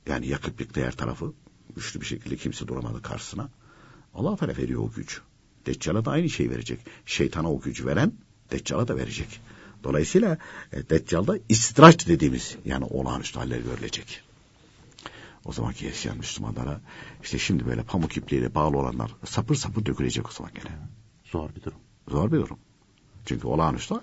[0.07, 1.33] yani yakıp yıktı her tarafı
[1.79, 3.49] güçlü bir şekilde kimse duramadı karşısına.
[4.13, 5.17] Allah Teala veriyor o gücü.
[5.65, 6.79] Deccal'a da aynı şeyi verecek.
[7.05, 8.13] Şeytana o gücü veren
[8.51, 9.41] Deccal'a da verecek.
[9.83, 10.37] Dolayısıyla
[10.73, 14.21] e, Deccal'da istidraç dediğimiz yani olağanüstü haller görülecek.
[15.45, 16.81] O zamanki yaşayan Müslümanlara
[17.23, 20.75] işte şimdi böyle pamuk ipliğiyle bağlı olanlar sapır sapır dökülecek o zaman gene.
[21.31, 21.79] Zor bir durum.
[22.07, 22.57] Zor bir durum.
[23.25, 23.95] Çünkü olağanüstü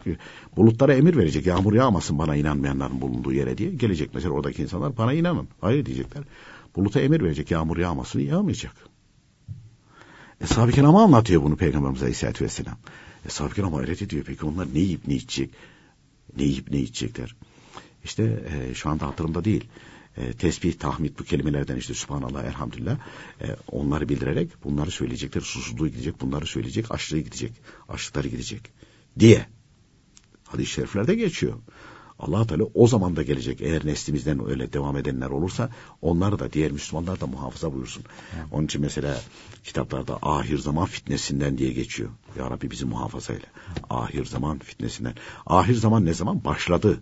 [0.57, 1.47] bulutlara emir verecek.
[1.47, 3.71] Yağmur yağmasın bana inanmayanların bulunduğu yere diye.
[3.71, 5.49] Gelecek mesela oradaki insanlar bana inanın.
[5.61, 6.25] Hayır diyecekler.
[6.77, 8.77] Buluta emir verecek yağmur yağmasın yağmayacak.
[10.41, 12.79] Eshab-ı Kiram'a anlatıyor bunu Peygamberimiz Aleyhisselatü Vesselam.
[13.27, 14.25] Eshab-ı Kiram hayret ediyor.
[14.27, 15.51] Peki onlar ne yiyip ne içecek?
[16.37, 17.37] Ne yiyip ne içecekler?
[18.05, 19.65] İşte e, şu anda hatırımda değil.
[20.17, 22.99] E, tesbih, tahmid bu kelimelerden işte Subhanallah, Elhamdülillah
[23.41, 25.41] e, onları bildirerek bunları söyleyecekler.
[25.41, 27.53] Susuzluğu gidecek, bunları söyleyecek, açlığı gidecek,
[27.89, 28.73] açlıkları gidecek
[29.19, 29.47] diye.
[30.45, 31.55] Hadis-i şeriflerde geçiyor
[32.19, 35.71] allah Teala o zaman da gelecek eğer neslimizden öyle devam edenler olursa
[36.03, 38.05] onları da diğer Müslümanlar da muhafaza buyursun.
[38.37, 38.47] Evet.
[38.53, 39.21] Onun için mesela
[39.65, 42.11] kitaplarda ahir zaman fitnesinden diye geçiyor.
[42.39, 43.47] Ya Rabbi bizi muhafaza eyle.
[43.91, 45.15] Ahir zaman fitnesinden.
[45.47, 46.45] Ahir zaman ne zaman?
[46.45, 47.01] Başladı.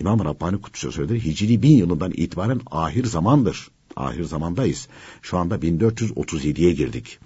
[0.00, 1.24] İmam Rabbani Kutsu'ya söyledi.
[1.24, 3.68] Hicri bin yılından itibaren ahir zamandır.
[3.96, 4.88] Ahir zamandayız.
[5.22, 7.18] Şu anda 1437'ye girdik.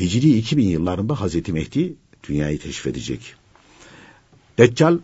[0.00, 1.96] Hicri 2000 yıllarında Hazreti Mehdi
[2.28, 2.94] dünyayı teşrif
[4.58, 4.98] Deccal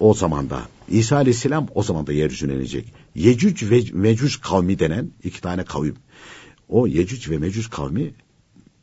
[0.00, 2.92] o zamanda İsa Aleyhisselam o zamanda yeryüzüne inecek.
[3.14, 5.96] Yecüc ve Mecüc kavmi denen iki tane kavim.
[6.68, 8.14] O Yecüc ve Mecüc kavmi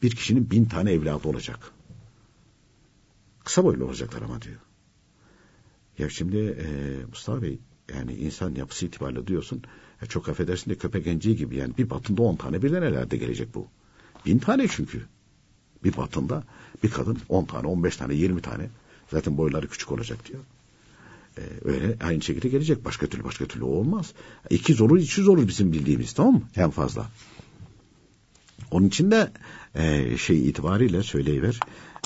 [0.01, 1.71] bir kişinin bin tane evladı olacak.
[3.43, 4.59] Kısa boylu olacaklar ama diyor.
[5.97, 6.65] Ya şimdi e,
[7.05, 7.59] Mustafa Bey
[7.95, 9.63] yani insan yapısı itibariyle diyorsun
[10.01, 13.55] ya çok affedersin de köpek genciği gibi yani bir batında on tane birden herhalde gelecek
[13.55, 13.67] bu.
[14.25, 15.05] Bin tane çünkü.
[15.83, 16.43] Bir batında
[16.83, 18.69] bir kadın on tane, on beş tane, yirmi tane.
[19.11, 20.39] Zaten boyları küçük olacak diyor.
[21.65, 22.85] Öyle aynı şekilde gelecek.
[22.85, 24.13] Başka türlü başka türlü olmaz.
[24.49, 26.41] İkiz olur, üçüz olur bizim bildiğimiz tamam mı?
[26.55, 27.09] En fazla.
[28.71, 29.31] Onun için de
[29.75, 31.59] e, şey itibariyle söyleyiver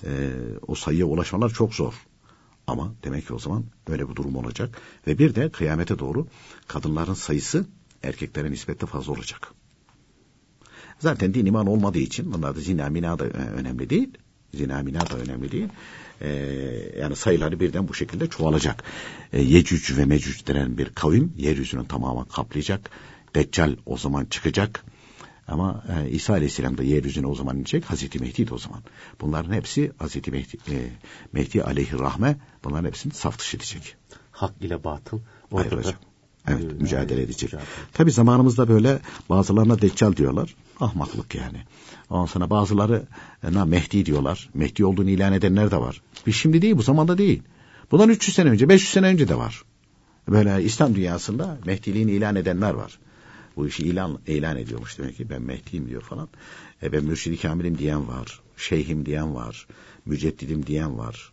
[0.05, 0.31] e,
[0.67, 1.93] o sayıya ulaşmalar çok zor.
[2.67, 4.81] Ama demek ki o zaman böyle bir durum olacak.
[5.07, 6.27] Ve bir de kıyamete doğru
[6.67, 7.65] kadınların sayısı
[8.03, 9.53] erkeklere nispetle fazla olacak.
[10.99, 14.09] Zaten din iman olmadığı için bunlar da zina mina da e, önemli değil.
[14.53, 15.67] Zina mina da önemli değil
[16.21, 16.29] e,
[16.99, 18.83] yani sayıları birden bu şekilde çoğalacak.
[19.33, 22.89] E, Yecüc ve Mecüc denen bir kavim yeryüzünün tamamen kaplayacak.
[23.35, 24.85] Deccal o zaman çıkacak.
[25.47, 27.85] Ama e, İsa Aleyhisselam da yeryüzüne o zaman inecek.
[27.85, 28.83] Hazreti Mehdi de o zaman.
[29.21, 30.75] Bunların hepsi Hazreti Mehdi, e,
[31.33, 33.95] Mehdi aleyhi rahme bunların hepsini saf dışı edecek.
[34.31, 35.19] Hak ile batıl
[35.51, 35.93] orada.
[36.47, 37.53] Evet, yani, mücadele edecek.
[37.53, 37.67] Mücadele.
[37.93, 40.55] Tabi zamanımızda böyle bazılarına deccal diyorlar.
[40.79, 41.57] Ahmaklık yani.
[42.09, 43.03] Ondan sonra bazıları
[43.43, 44.49] na Mehdi diyorlar.
[44.53, 46.01] Mehdi olduğunu ilan edenler de var.
[46.27, 47.41] Bir şimdi değil bu zamanda değil.
[47.91, 49.63] Bundan 300 sene önce 500 sene önce de var.
[50.29, 52.99] Böyle İslam dünyasında Mehdiliğini ilan edenler var.
[53.55, 56.29] Bu işi ilan, ilan ediyormuş demek ki ben Mehdi'yim diyor falan.
[56.83, 58.41] E ben mürşidi kamilim diyen var.
[58.57, 59.67] Şeyhim diyen var.
[60.05, 61.31] Müceddidim diyen var.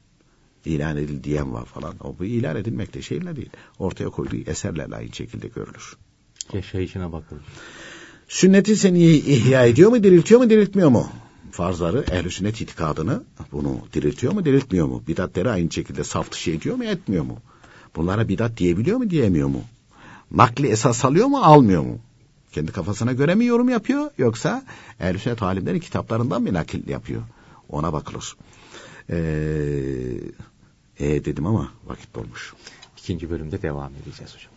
[0.64, 1.94] İlan edil diyen var falan.
[2.00, 3.50] O bu ilan edilmekte şeyle değil.
[3.78, 5.96] Ortaya koyduğu eserlerle aynı şekilde görülür.
[6.52, 7.42] Yaşayışına bakılır.
[8.28, 11.08] Sünneti seni ihya ediyor mu, diriltiyor mu, diriltmiyor mu?
[11.54, 13.22] farzları ehl-i sünnet itikadını
[13.52, 15.02] bunu diriltiyor mu diriltmiyor mu?
[15.08, 17.38] Bidatleri aynı şekilde saf dışı ediyor mu etmiyor mu?
[17.96, 19.62] Bunlara bidat diyebiliyor mu diyemiyor mu?
[20.30, 21.98] Nakli esas alıyor mu almıyor mu?
[22.52, 24.64] Kendi kafasına göre mi yorum yapıyor yoksa
[25.00, 27.22] ehl-i sünnet alimlerin kitaplarından mı nakil yapıyor?
[27.68, 28.36] Ona bakılır.
[29.10, 29.16] Ee,
[30.98, 32.54] e dedim ama vakit dolmuş.
[32.98, 34.54] İkinci bölümde devam edeceğiz hocam.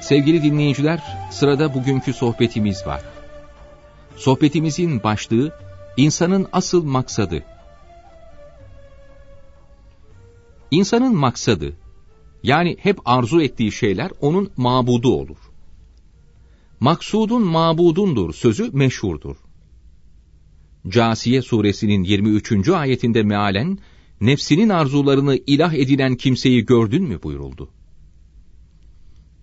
[0.00, 3.02] Sevgili dinleyiciler, sırada bugünkü sohbetimiz var.
[4.16, 5.58] Sohbetimizin başlığı,
[5.96, 7.44] insanın asıl maksadı.
[10.70, 11.76] İnsanın maksadı,
[12.42, 15.51] yani hep arzu ettiği şeyler onun mabudu olur.
[16.82, 19.36] Maksudun mabudundur sözü meşhurdur.
[20.88, 22.68] Casiye suresinin 23.
[22.68, 23.78] ayetinde mealen,
[24.20, 27.70] nefsinin arzularını ilah edinen kimseyi gördün mü buyuruldu.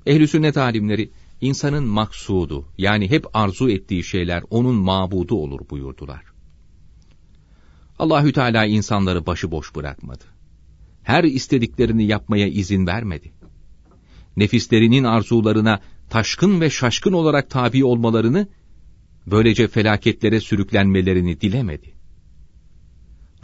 [0.05, 6.23] Ehl-i sünnet alimleri, insanın maksudu, yani hep arzu ettiği şeyler onun mabudu olur buyurdular.
[7.99, 10.23] Allahü Teala insanları başıboş bırakmadı.
[11.03, 13.31] Her istediklerini yapmaya izin vermedi.
[14.37, 18.47] Nefislerinin arzularına taşkın ve şaşkın olarak tabi olmalarını,
[19.27, 21.93] böylece felaketlere sürüklenmelerini dilemedi.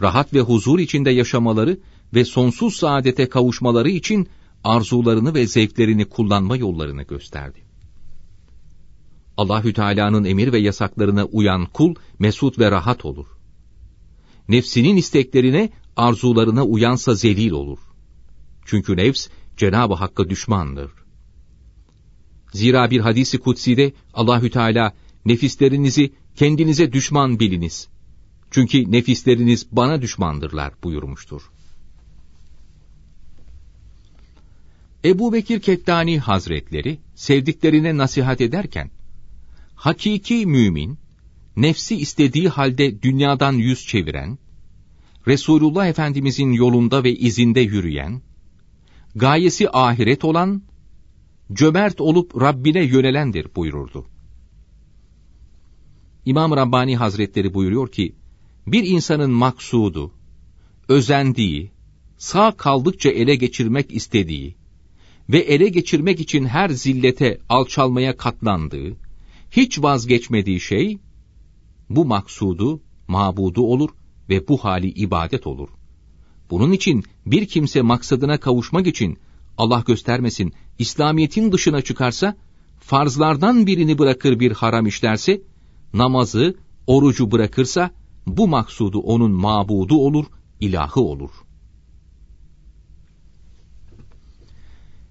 [0.02, 1.78] Rahat ve huzur içinde yaşamaları
[2.14, 4.28] ve sonsuz saadete kavuşmaları için
[4.64, 7.66] arzularını ve zevklerini kullanma yollarını gösterdi.
[9.36, 13.26] Allahü Teala'nın emir ve yasaklarına uyan kul mesut ve rahat olur.
[14.48, 17.78] Nefsinin isteklerine, arzularına uyansa zelil olur.
[18.64, 21.05] Çünkü nefs Cenab-ı Hakk'a düşmandır.
[22.52, 24.92] Zira bir hadisi kutsi'de Allahü Teala
[25.24, 27.88] nefislerinizi kendinize düşman biliniz.
[28.50, 31.42] Çünkü nefisleriniz bana düşmandırlar buyurmuştur.
[35.04, 38.90] Ebu Bekir Kettani Hazretleri sevdiklerine nasihat ederken,
[39.74, 40.98] hakiki mümin,
[41.56, 44.38] nefsi istediği halde dünyadan yüz çeviren,
[45.28, 48.22] Resulullah Efendimizin yolunda ve izinde yürüyen,
[49.16, 50.62] gayesi ahiret olan,
[51.52, 54.06] cömert olup Rabbine yönelendir buyururdu.
[56.24, 58.14] İmam Rabbani Hazretleri buyuruyor ki,
[58.66, 60.12] bir insanın maksudu,
[60.88, 61.70] özendiği,
[62.18, 64.56] sağ kaldıkça ele geçirmek istediği
[65.28, 68.96] ve ele geçirmek için her zillete, alçalmaya katlandığı,
[69.50, 70.98] hiç vazgeçmediği şey,
[71.90, 73.90] bu maksudu, mabudu olur
[74.28, 75.68] ve bu hali ibadet olur.
[76.50, 79.18] Bunun için bir kimse maksadına kavuşmak için
[79.58, 82.36] Allah göstermesin İslamiyet'in dışına çıkarsa,
[82.80, 85.40] farzlardan birini bırakır bir haram işlerse,
[85.94, 87.90] namazı, orucu bırakırsa,
[88.26, 90.26] bu maksudu onun mabudu olur,
[90.60, 91.30] ilahı olur.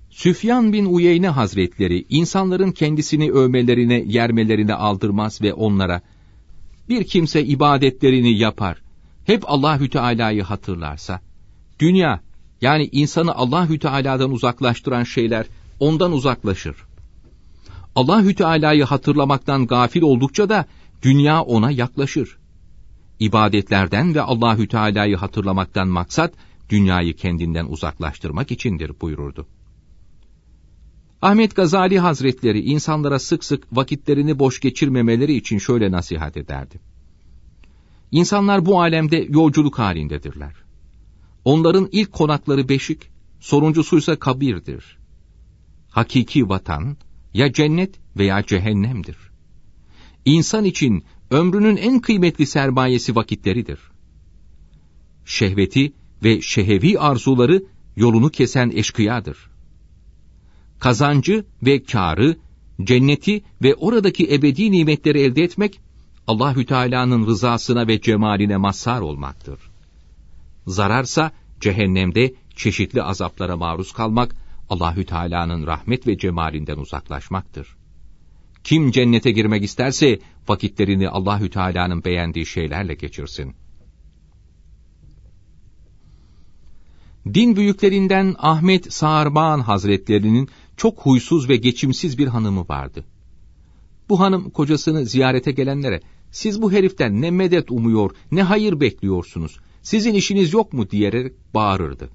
[0.10, 6.02] Süfyan bin Uyeyne Hazretleri, insanların kendisini övmelerine, yermelerine aldırmaz ve onlara,
[6.90, 8.82] bir kimse ibadetlerini yapar,
[9.26, 11.22] hep Allahü Teala'yı hatırlarsa,
[11.80, 12.22] dünya,
[12.66, 15.46] yani insanı Allahü Teala'dan uzaklaştıran şeyler
[15.80, 16.76] ondan uzaklaşır.
[17.96, 20.66] Allahü Teala'yı hatırlamaktan gafil oldukça da
[21.02, 22.38] dünya ona yaklaşır.
[23.20, 26.34] İbadetlerden ve Allahü Teala'yı hatırlamaktan maksat
[26.70, 29.48] dünyayı kendinden uzaklaştırmak içindir buyururdu.
[31.22, 36.80] Ahmet Gazali Hazretleri insanlara sık sık vakitlerini boş geçirmemeleri için şöyle nasihat ederdi.
[38.12, 40.65] İnsanlar bu alemde yolculuk halindedirler.
[41.46, 44.98] Onların ilk konakları beşik, sonuncusuysa kabirdir.
[45.90, 46.98] Hakiki vatan
[47.34, 49.18] ya cennet veya cehennemdir.
[50.26, 53.80] İnsan için ömrünün en kıymetli sermayesi vakitleridir.
[55.26, 57.64] Şehveti ve şehevi arzuları
[57.96, 59.38] yolunu kesen eşkıyadır.
[60.80, 62.38] Kazancı ve kârı,
[62.84, 65.80] cenneti ve oradaki ebedi nimetleri elde etmek,
[66.28, 69.75] Allahü Teala'nın rızasına ve cemaline mazhar olmaktır.
[70.68, 74.36] Zararsa cehennemde çeşitli azaplara maruz kalmak,
[74.70, 77.76] Allahü Teala'nın rahmet ve cemalinden uzaklaşmaktır.
[78.64, 83.54] Kim cennete girmek isterse vakitlerini Allahü Teala'nın beğendiği şeylerle geçirsin.
[87.34, 93.06] Din büyüklerinden Ahmet Sağırban Hazretlerinin çok huysuz ve geçimsiz bir hanımı vardı.
[94.10, 96.02] Bu hanım kocasını ziyarete gelenlere,
[96.32, 102.10] siz bu heriften ne medet umuyor, ne hayır bekliyorsunuz, sizin işiniz yok mu diyerek bağırırdı.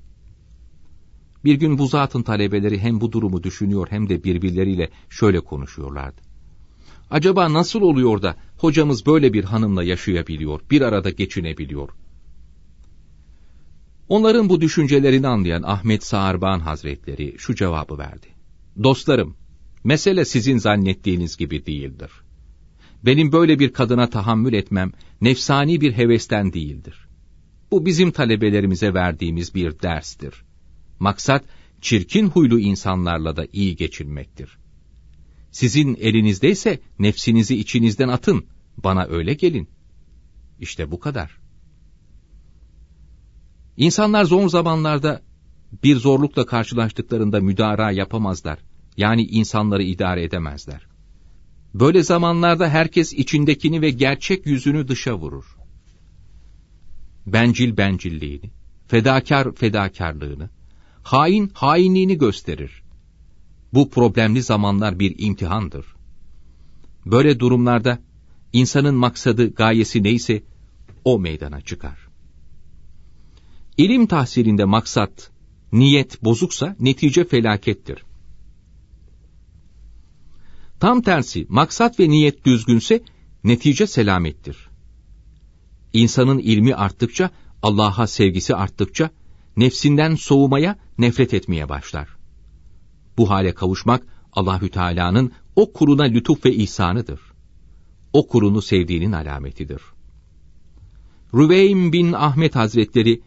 [1.45, 6.21] Bir gün bu zatın talebeleri hem bu durumu düşünüyor hem de birbirleriyle şöyle konuşuyorlardı.
[7.11, 11.89] Acaba nasıl oluyor da hocamız böyle bir hanımla yaşayabiliyor, bir arada geçinebiliyor?
[14.09, 18.27] Onların bu düşüncelerini anlayan Ahmet Sağarban Hazretleri şu cevabı verdi.
[18.83, 19.37] Dostlarım,
[19.85, 22.11] mesele sizin zannettiğiniz gibi değildir.
[23.03, 27.10] Benim böyle bir kadına tahammül etmem nefsani bir hevesten değildir.
[27.71, 30.35] Bu bizim talebelerimize verdiğimiz bir derstir.
[30.99, 31.45] Maksat,
[31.81, 34.59] çirkin huylu insanlarla da iyi geçinmektir.
[35.51, 38.45] Sizin elinizdeyse nefsinizi içinizden atın,
[38.77, 39.69] bana öyle gelin.
[40.61, 41.39] İşte bu kadar.
[43.77, 45.23] İnsanlar zor zamanlarda
[45.83, 48.59] bir zorlukla karşılaştıklarında müdara yapamazlar.
[48.97, 50.87] Yani insanları idare edemezler.
[51.75, 55.60] Böyle zamanlarda herkes içindekini ve gerçek yüzünü dışa vurur.
[57.27, 58.51] Bencil bencilliğini,
[58.87, 60.51] fedakar fedakarlığını,
[61.03, 62.83] hain hainliğini gösterir.
[63.75, 65.87] Bu problemli zamanlar bir imtihandır.
[67.07, 67.99] Böyle durumlarda
[68.53, 70.43] insanın maksadı, gayesi neyse
[71.05, 71.99] o meydana çıkar.
[73.77, 75.31] İlim tahsilinde maksat,
[75.73, 78.05] niyet bozuksa netice felakettir.
[80.81, 83.03] Tam tersi maksat ve niyet düzgünse
[83.45, 84.70] netice selamettir.
[85.93, 87.31] İnsanın ilmi arttıkça,
[87.63, 89.11] Allah'a sevgisi arttıkça,
[89.57, 92.09] nefsinden soğumaya, nefret etmeye başlar.
[93.19, 97.21] Bu hale kavuşmak Allahü Teala'nın o kuruna lütuf ve ihsanıdır.
[98.13, 99.83] O kurunu sevdiğinin alametidir.
[101.35, 103.21] Rüveym bin Ahmet Hazretleri,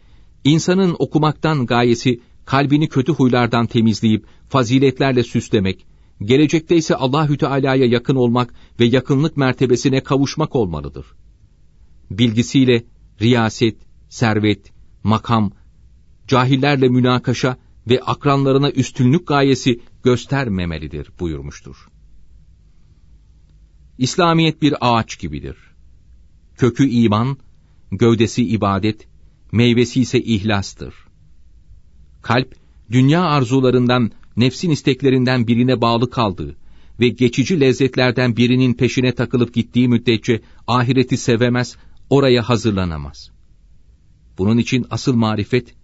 [0.44, 5.86] insanın okumaktan gayesi kalbini kötü huylardan temizleyip faziletlerle süslemek,
[6.22, 11.06] gelecekte ise Allahü Teala'ya yakın olmak ve yakınlık mertebesine kavuşmak olmalıdır.
[12.18, 12.84] Bilgisiyle
[13.20, 13.76] riyaset,
[14.08, 14.72] servet,
[15.02, 15.52] makam,
[16.28, 17.56] cahillerle münakaşa
[17.90, 21.88] ve akranlarına üstünlük gayesi göstermemelidir buyurmuştur.
[23.98, 25.56] İslamiyet bir ağaç gibidir.
[26.56, 27.36] Kökü iman,
[27.90, 29.08] gövdesi ibadet,
[29.52, 30.94] meyvesi ise ihlastır.
[32.22, 32.54] Kalp,
[32.90, 36.56] dünya arzularından, nefsin isteklerinden birine bağlı kaldığı
[37.00, 41.76] ve geçici lezzetlerden birinin peşine takılıp gittiği müddetçe ahireti sevemez,
[42.10, 43.30] oraya hazırlanamaz.
[44.38, 45.74] Bunun için asıl marifet,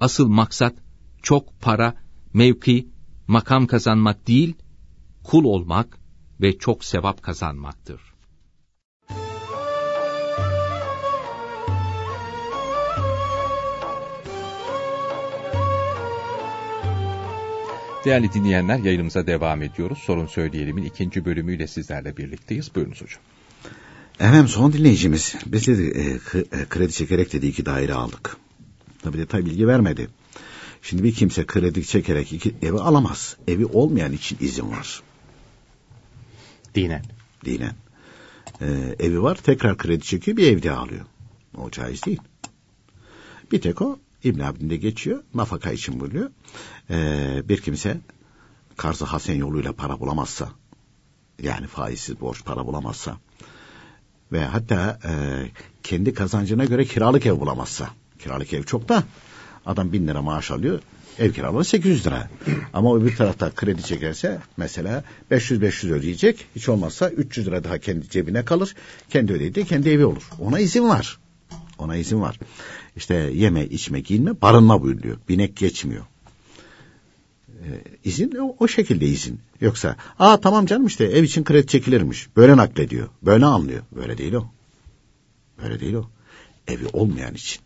[0.00, 0.74] asıl maksat,
[1.22, 1.94] çok para,
[2.34, 2.88] mevki,
[3.26, 4.54] makam kazanmak değil,
[5.24, 5.98] kul olmak
[6.40, 8.00] ve çok sevap kazanmaktır.
[18.04, 19.98] Değerli dinleyenler yayınımıza devam ediyoruz.
[19.98, 22.74] Sorun Söyleyelim'in ikinci bölümüyle sizlerle birlikteyiz.
[22.74, 23.20] Buyurunuz hocam.
[24.20, 26.20] Efendim son dinleyicimiz biz de e,
[26.60, 28.36] e, kredi çekerek dedi iki daire aldık.
[29.02, 30.08] Tabi detay bilgi vermedi.
[30.82, 33.36] Şimdi bir kimse kredi çekerek iki evi alamaz.
[33.48, 35.02] Evi olmayan için izin var.
[36.74, 37.02] Dinen.
[37.44, 37.74] Dinen.
[38.60, 41.04] Ee, evi var tekrar kredi çekiyor bir evde alıyor.
[41.56, 42.20] O caiz değil.
[43.52, 45.22] Bir tek o İbn Abdin'de geçiyor.
[45.34, 46.30] Nafaka için buluyor.
[46.90, 48.00] Ee, bir kimse
[48.76, 50.52] karzı hasen yoluyla para bulamazsa
[51.42, 53.18] yani faizsiz borç para bulamazsa
[54.32, 55.12] ve hatta e,
[55.82, 57.88] kendi kazancına göre kiralık ev bulamazsa
[58.18, 59.04] kiralık ev çok da
[59.66, 60.80] adam bin lira maaş alıyor
[61.18, 62.28] ev kiraları 800 lira.
[62.72, 66.46] Ama o bir tarafta kredi çekerse mesela 500-500 ödeyecek.
[66.56, 68.74] Hiç olmazsa 300 lira daha kendi cebine kalır.
[69.10, 70.30] Kendi ödediği kendi evi olur.
[70.40, 71.18] Ona izin var.
[71.78, 72.38] Ona izin var.
[72.96, 75.16] İşte yeme, içme, giyinme, barınma buyuruyor.
[75.28, 76.04] Binek geçmiyor.
[77.64, 79.40] Ee, izin o, o şekilde izin.
[79.60, 82.28] Yoksa aa tamam canım işte ev için kredi çekilirmiş.
[82.36, 83.08] Böyle naklediyor.
[83.22, 83.82] Böyle anlıyor.
[83.92, 84.46] Böyle değil o.
[85.62, 86.10] Böyle değil o.
[86.68, 87.62] Evi olmayan için.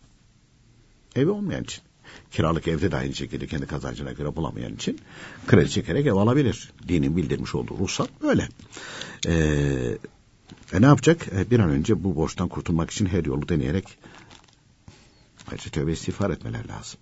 [1.15, 1.83] Evi olmayan için.
[2.31, 4.99] Kiralık evde de aynı şekilde kendi kazancına göre bulamayan için
[5.47, 6.71] kredi çekerek ev alabilir.
[6.87, 8.47] Dinin bildirmiş olduğu ruhsat böyle.
[9.27, 9.97] Ee,
[10.73, 11.27] e ne yapacak?
[11.27, 13.97] E, bir an önce bu borçtan kurtulmak için her yolu deneyerek
[15.51, 16.99] ayrıca tövbe istiğfar etmeler lazım.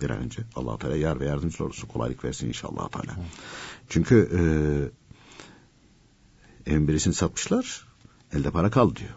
[0.00, 1.88] Bir an önce allah Teala yar ve yardımcı olursun.
[1.88, 3.16] Kolaylık versin inşallah Teala.
[3.88, 4.30] Çünkü
[6.66, 7.86] e, evin birisini satmışlar.
[8.32, 9.14] Elde para kaldı diyor.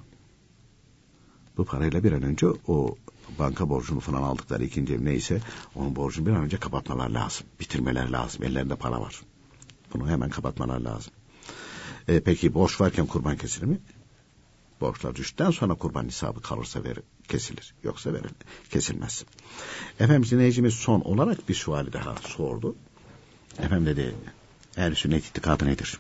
[1.58, 2.96] Bu parayla bir an önce o
[3.40, 5.42] banka borcunu falan aldıkları ikinci ev neyse
[5.76, 7.48] onun borcunu bir an önce kapatmalar lazım.
[7.60, 8.44] Bitirmeler lazım.
[8.44, 9.22] Ellerinde para var.
[9.94, 11.14] Bunu hemen kapatmalar lazım.
[12.08, 13.80] E, peki borç varken kurban kesilir mi?
[14.84, 17.74] Borçlar düştükten sonra kurban hesabı kalırsa ver, kesilir.
[17.84, 18.32] Yoksa verir,
[18.70, 19.26] kesilmez.
[20.00, 22.76] Efendim dinleyicimiz son olarak bir suali daha sordu.
[23.60, 24.16] Efendim dedi,
[24.78, 26.00] ehl sünnet itikadı nedir?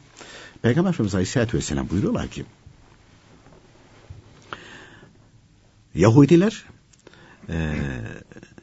[0.61, 2.45] Peygamber Efendimiz Aleyhisselatü Vesselam buyuruyorlar ki,
[5.95, 6.65] Yahudiler
[7.49, 7.75] e,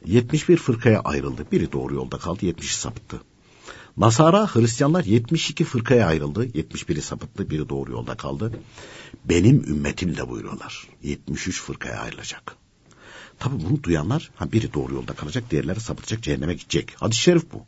[0.05, 1.45] 71 fırkaya ayrıldı.
[1.51, 3.21] Biri doğru yolda kaldı, 70'i sapıttı.
[3.97, 6.45] Nasara, Hristiyanlar 72 fırkaya ayrıldı.
[6.45, 8.51] 71'i sapıttı, biri doğru yolda kaldı.
[9.25, 10.87] Benim ümmetim de buyuruyorlar.
[11.03, 12.55] 73 fırkaya ayrılacak.
[13.39, 16.95] Tabi bunu duyanlar ha biri doğru yolda kalacak, diğerleri sapıtacak, cehenneme gidecek.
[16.99, 17.65] Hadis-i şerif bu.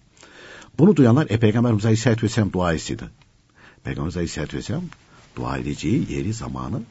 [0.80, 3.03] Bunu duyanlar e, Peygamberimiz Aleyhisselatü Vesselam dua istedi.
[3.84, 4.84] Peygamberimiz Aleyhisselatü Vesselam
[5.36, 6.82] dua edeceği yeri zamanı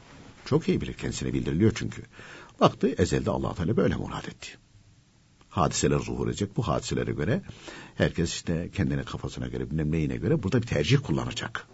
[0.45, 0.93] çok iyi bilir.
[0.93, 2.01] Kendisine bildiriliyor çünkü.
[2.59, 4.62] Baktı ezelde allah Teala böyle murad etti.
[5.53, 6.57] Hadiseler zuhur edecek.
[6.57, 7.41] Bu hadiselere göre
[7.95, 11.67] herkes işte kendine kafasına göre bilmem neyine göre burada bir tercih kullanacak.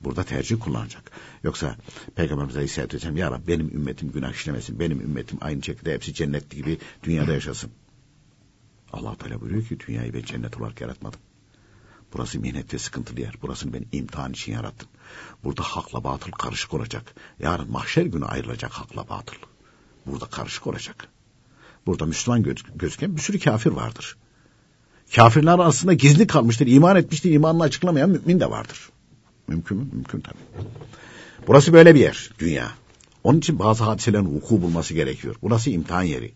[0.00, 1.10] Burada tercih kullanacak.
[1.42, 1.76] Yoksa
[2.14, 4.80] Peygamberimiz Aleyhisselatü Vesselam ya Rabbi benim ümmetim günah işlemesin.
[4.80, 7.70] Benim ümmetim aynı şekilde hepsi cennetli gibi dünyada yaşasın.
[8.92, 11.20] allah Teala buyuruyor ki dünyayı ben cennet olarak yaratmadım.
[12.12, 13.34] Burası minnet ve sıkıntılı yer.
[13.42, 14.88] Burasını ben imtihan için yarattım.
[15.44, 17.14] Burada hakla batıl karışık olacak.
[17.38, 19.36] Yarın mahşer günü ayrılacak hakla batıl.
[20.06, 21.08] Burada karışık olacak.
[21.88, 24.16] Burada Müslüman göz gözüken bir sürü kafir vardır.
[25.14, 28.88] Kafirler arasında gizli kalmıştır, iman etmiştir, imanını açıklamayan mümin de vardır.
[29.46, 29.86] Mümkün mü?
[29.92, 30.66] Mümkün tabii.
[31.46, 32.72] Burası böyle bir yer, dünya.
[33.24, 35.36] Onun için bazı hadiselerin vuku bulması gerekiyor.
[35.42, 36.32] Burası imtihan yeri.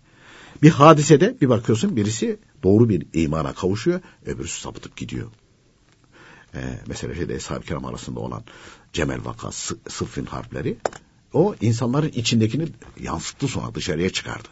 [0.62, 5.30] Bir hadisede bir bakıyorsun birisi doğru bir imana kavuşuyor, öbürsü sapıtıp gidiyor.
[6.54, 8.44] Ee, mesela şeyde Eshab-ı Kiram arasında olan
[8.92, 9.52] Cemel Vaka,
[9.88, 10.76] Sıffin harpleri
[11.32, 12.68] o insanların içindekini
[13.00, 14.48] yansıttı sonra dışarıya çıkardı.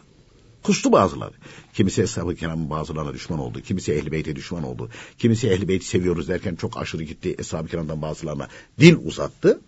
[0.63, 1.33] Kustu bazıları.
[1.73, 3.61] Kimisi Eshab-ı Kiram'ın bazılarına düşman oldu.
[3.61, 4.89] Kimisi Ehl-i Beyt'e düşman oldu.
[5.17, 7.35] Kimisi Ehl-i Beyt'i seviyoruz derken çok aşırı gitti.
[7.39, 8.47] Eshab-ı Kiram'dan bazılarına
[8.79, 9.61] dil uzattı.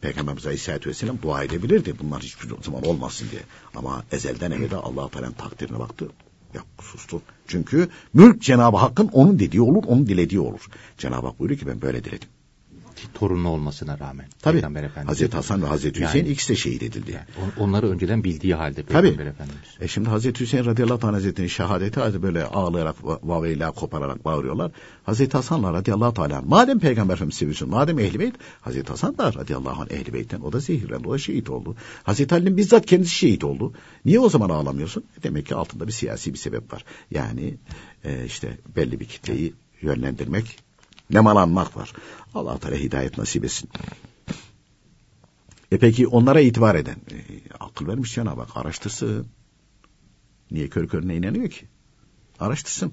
[0.00, 1.94] Peygamberimiz Aleyhisselatü Vesselam dua edebilirdi.
[2.02, 3.42] Bunlar hiçbir zaman olmasın diye.
[3.74, 6.08] Ama ezelden ebede Allah-u Teala'nın takdirine baktı.
[6.54, 7.22] Yok sustu.
[7.48, 10.60] Çünkü mülk Cenab-ı Hakk'ın onun dediği olur, onun dilediği olur.
[10.98, 12.28] Cenab-ı Hak buyuruyor ki ben böyle diledim
[13.14, 14.26] torunlu olmasına rağmen.
[14.42, 14.62] Tabi
[15.06, 17.10] Hazreti Hasan ve Hazreti Hüseyin yani, ikisi de şehit edildi.
[17.12, 19.28] Yani, onları önceden bildiği halde Peygamber Tabii.
[19.28, 19.68] Efendimiz.
[19.80, 24.72] E şimdi Hazreti Hüseyin radıyallahu anh hazretinin şehadeti böyle ağlayarak vaveyla kopararak bağırıyorlar.
[25.04, 29.82] Hazreti Hasan'la radıyallahu teala madem Peygamber Efendimiz seviyorsun madem ehli beyt Hazreti Hasan da radıyallahu
[29.82, 31.76] anh ehli beytten o da zehirlendi o da şehit oldu.
[32.02, 33.72] Hazreti Ali'nin bizzat kendisi şehit oldu.
[34.04, 35.04] Niye o zaman ağlamıyorsun?
[35.20, 36.84] E demek ki altında bir siyasi bir sebep var.
[37.10, 37.54] Yani
[38.04, 40.58] e, işte belli bir kitleyi yönlendirmek
[41.10, 41.92] nemalanmak var.
[42.34, 43.70] Allah Teala hidayet nasip etsin.
[45.72, 47.18] E peki onlara itibar eden e,
[47.60, 49.26] akıl vermiş Cenab-ı Hak araştırsın.
[50.50, 51.66] Niye kör körüne inanıyor ki?
[52.40, 52.92] Araştırsın.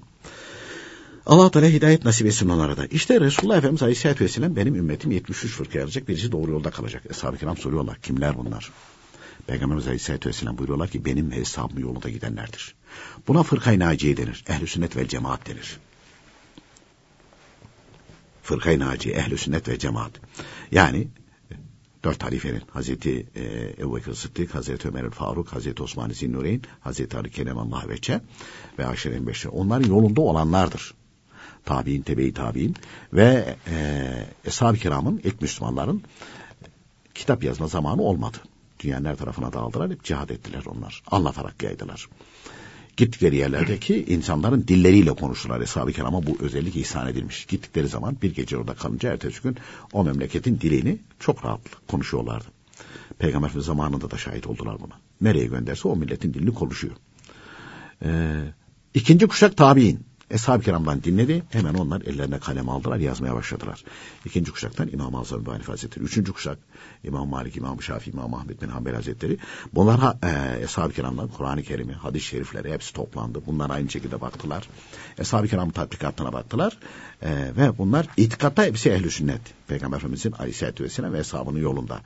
[1.26, 2.86] Allah Teala hidayet nasip etsin onlara da.
[2.86, 6.08] İşte Resulullah Efendimiz Aleyhisselatü Vesselam benim ümmetim 73 fırka yarayacak.
[6.08, 7.02] Birisi doğru yolda kalacak.
[7.10, 7.98] Eshab-ı kiram soruyorlar.
[7.98, 8.72] Kimler bunlar?
[9.46, 12.74] Peygamberimiz Aleyhisselatü Vesselam buyuruyorlar ki benim ve hesabım yolunda gidenlerdir.
[13.28, 14.44] Buna fırkayı naciye denir.
[14.48, 15.78] Ehl-i sünnet vel cemaat denir.
[18.42, 20.12] Fırkayı Naci, Ehl-i Sünnet ve Cemaat.
[20.70, 21.08] Yani
[22.04, 27.30] dört halifenin Hazreti e, Ebu Bekir Sıddık, Hazreti Ömer Faruk, Hazreti Osman Zinnureyn, Hazreti Ali
[27.30, 28.20] Kenemallah Veçe
[28.78, 29.50] ve Aşiren Beşer.
[29.52, 30.94] Onların yolunda olanlardır.
[31.64, 32.76] Tabi'in, tebe tabi'in
[33.12, 36.02] ve e, Eshab-ı Kiram'ın, ilk Müslümanların
[37.14, 38.36] kitap yazma zamanı olmadı.
[38.80, 41.02] Dünyanın her tarafına dağıldılar, hep cihad ettiler onlar.
[41.10, 42.08] Anlatarak yaydılar
[42.96, 45.60] gittikleri yerlerdeki insanların dilleriyle konuştular.
[45.60, 47.46] Eshab-ı Kiram'a bu özellik ihsan edilmiş.
[47.46, 49.56] Gittikleri zaman bir gece orada kalınca ertesi gün
[49.92, 52.46] o memleketin dilini çok rahat konuşuyorlardı.
[53.18, 54.94] Peygamber zamanında da şahit oldular buna.
[55.20, 56.94] Nereye gönderse o milletin dilini konuşuyor.
[58.04, 58.40] Ee,
[58.94, 60.00] ikinci kuşak tabi'in.
[60.32, 61.42] Eshab-ı kiramdan dinledi.
[61.50, 63.84] Hemen onlar ellerine kalem aldılar, yazmaya başladılar.
[64.24, 66.04] İkinci kuşaktan İmam-ı Azam Ebu Hazretleri.
[66.04, 66.58] Üçüncü kuşak
[67.04, 69.38] İmam Malik, İmam Şafii, İmam Ahmet bin Hanbel Hazretleri.
[69.74, 73.42] Bunlar e, Eshab-ı kiramdan Kur'an-ı Kerim'i, hadis-i şerifleri hepsi toplandı.
[73.46, 74.68] Bunlar aynı şekilde baktılar.
[75.18, 76.78] Eshab-ı kiramın tatbikatına baktılar.
[77.22, 79.40] E, ve bunlar itikatta hepsi ehl sünnet.
[79.68, 82.00] Peygamber Efendimizin aleyhissalatü vesselam ve eshabının yolunda.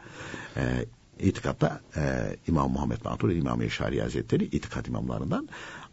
[0.56, 0.84] E,
[1.20, 5.48] itikatta e, İmam Muhammed Matur, İmam Eşari Hazretleri itikat imamlarından.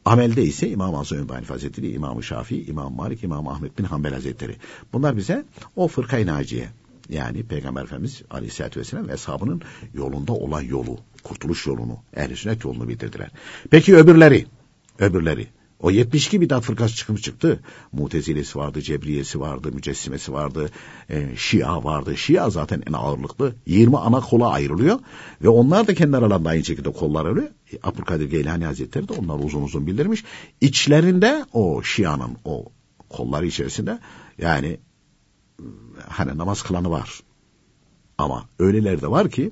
[0.06, 4.58] Amelde ise İmam Azam Ebu Hazretleri, İmam Şafii, İmam Malik, İmam Ahmet bin Hanbel Hazretleri.
[4.93, 5.45] Bunlar bize
[5.76, 6.70] o fırkayı naciye
[7.10, 9.62] yani Peygamber Efendimiz Aleyhisselatü Vesselam ve eshabının
[9.93, 13.30] yolunda olan yolu, kurtuluş yolunu, ehl sünnet yolunu bildirdiler.
[13.72, 14.45] Peki öbürleri,
[14.99, 15.47] öbürleri,
[15.84, 17.59] o 72 bidat fırkası çıkmış çıktı.
[17.91, 20.69] Mutezilesi vardı, Cebriyesi vardı, Mücessimesi vardı,
[21.09, 22.17] e, Şia vardı.
[22.17, 23.55] Şia zaten en ağırlıklı.
[23.65, 24.99] 20 ana kola ayrılıyor
[25.41, 27.47] ve onlar da kendi aralarında aynı şekilde kollar arıyor.
[27.73, 30.23] E, Abdülkadir Geylani Hazretleri de onlar uzun uzun bildirmiş.
[30.61, 32.65] İçlerinde o Şia'nın o
[33.09, 33.99] kolları içerisinde
[34.38, 34.77] yani
[36.07, 37.19] hani namaz kılanı var.
[38.17, 39.51] Ama öyleler de var ki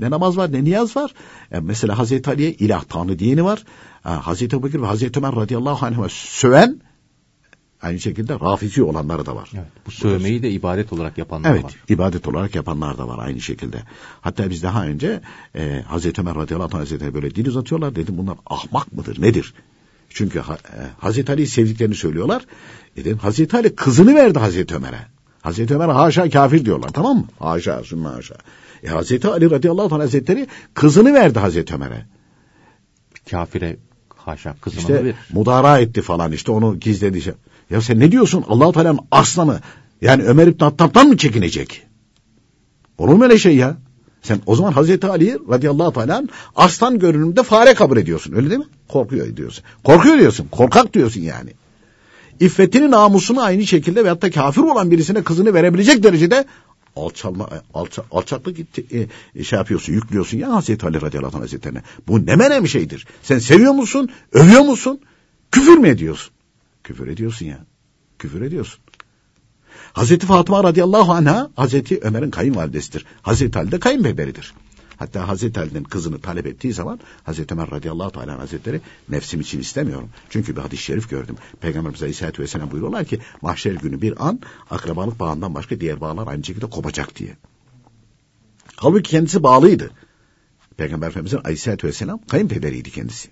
[0.00, 1.14] ne namaz var ne niyaz var.
[1.52, 3.64] E, mesela Hazreti Ali'ye ilah tanrı diyeni var.
[4.02, 6.80] Hazreti Ebu Bekir ve Hazreti Ömer radıyallahu anh'a söven
[7.82, 9.50] aynı şekilde rafizi olanları da var.
[9.54, 11.74] Evet, bu sövmeyi de ibadet olarak yapanlar evet, var.
[11.78, 13.82] Evet ibadet olarak yapanlar da var aynı şekilde.
[14.20, 15.20] Hatta biz daha önce
[15.54, 17.96] e, Hazreti Ömer radıyallahu anh hazretleri böyle dil uzatıyorlar.
[17.96, 19.54] Dedim bunlar ahmak mıdır nedir?
[20.10, 22.46] Çünkü ha, e, Hazreti Ali'yi sevdiklerini söylüyorlar.
[22.96, 25.06] E dedim Hazreti Ali kızını verdi Hazreti Ömer'e.
[25.42, 27.26] Hazreti Ömer haşa kafir diyorlar tamam mı?
[27.38, 28.34] Haşa sümme haşa.
[28.82, 32.06] E, Hazreti Ali radıyallahu anh hazretleri kızını verdi Hazreti Ömer'e.
[33.30, 33.76] Kafire
[34.28, 35.14] Haşa kızını İşte verir.
[35.32, 37.22] mudara etti falan işte onu gizledi.
[37.22, 37.32] şey.
[37.70, 38.44] Ya sen ne diyorsun?
[38.48, 39.60] Allah-u Teala'nın aslanı
[40.00, 41.86] yani Ömer İbn Hattab'dan mı çekinecek?
[42.98, 43.76] Olur mu öyle şey ya?
[44.22, 46.22] Sen o zaman Hazreti Ali radıyallahu teala
[46.56, 48.32] aslan görünümde fare kabul ediyorsun.
[48.32, 48.66] Öyle değil mi?
[48.88, 49.64] Korkuyor diyorsun.
[49.84, 50.48] Korkuyor diyorsun.
[50.50, 51.50] Korkak diyorsun yani.
[52.40, 56.44] İffetini namusunu aynı şekilde veyahut da kafir olan birisine kızını verebilecek derecede
[56.96, 61.82] alçalma, alça, alçaklık e, e, şey yapıyorsun, yüklüyorsun ya Hazreti Ali radıyallahu anh hazretlerine.
[62.08, 63.06] Bu ne menem şeydir.
[63.22, 64.08] Sen seviyor musun?
[64.32, 65.00] Övüyor musun?
[65.52, 66.32] Küfür mü ediyorsun?
[66.84, 67.58] Küfür ediyorsun ya.
[68.18, 68.80] Küfür ediyorsun.
[69.92, 73.06] Hazreti Fatıma radıyallahu anha Hazreti Ömer'in kayınvalidesidir.
[73.22, 74.54] Hazreti Ali de kayınpederidir.
[74.98, 80.10] Hatta Hazreti Ali'nin kızını talep ettiği zaman Hazreti Ömer radıyallahu teala hazretleri nefsim için istemiyorum.
[80.30, 81.36] Çünkü bir hadis-i şerif gördüm.
[81.60, 84.40] Peygamberimiz aleyhissalatü vesselam buyuruyorlar ki mahşer günü bir an
[84.70, 87.36] akrabalık bağından başka diğer bağlar aynı şekilde kopacak diye.
[88.76, 89.90] Halbuki kendisi bağlıydı.
[90.76, 93.28] Peygamber Efendimiz'in aleyhissalatü vesselam kayınpederiydi kendisi.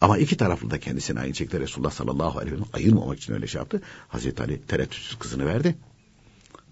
[0.00, 3.46] Ama iki taraflı da kendisine aynı şekilde Resulullah sallallahu aleyhi ve sellem ayırmamak için öyle
[3.46, 3.82] şey yaptı.
[4.08, 5.74] Hazreti Ali tereddütsüz kızını verdi.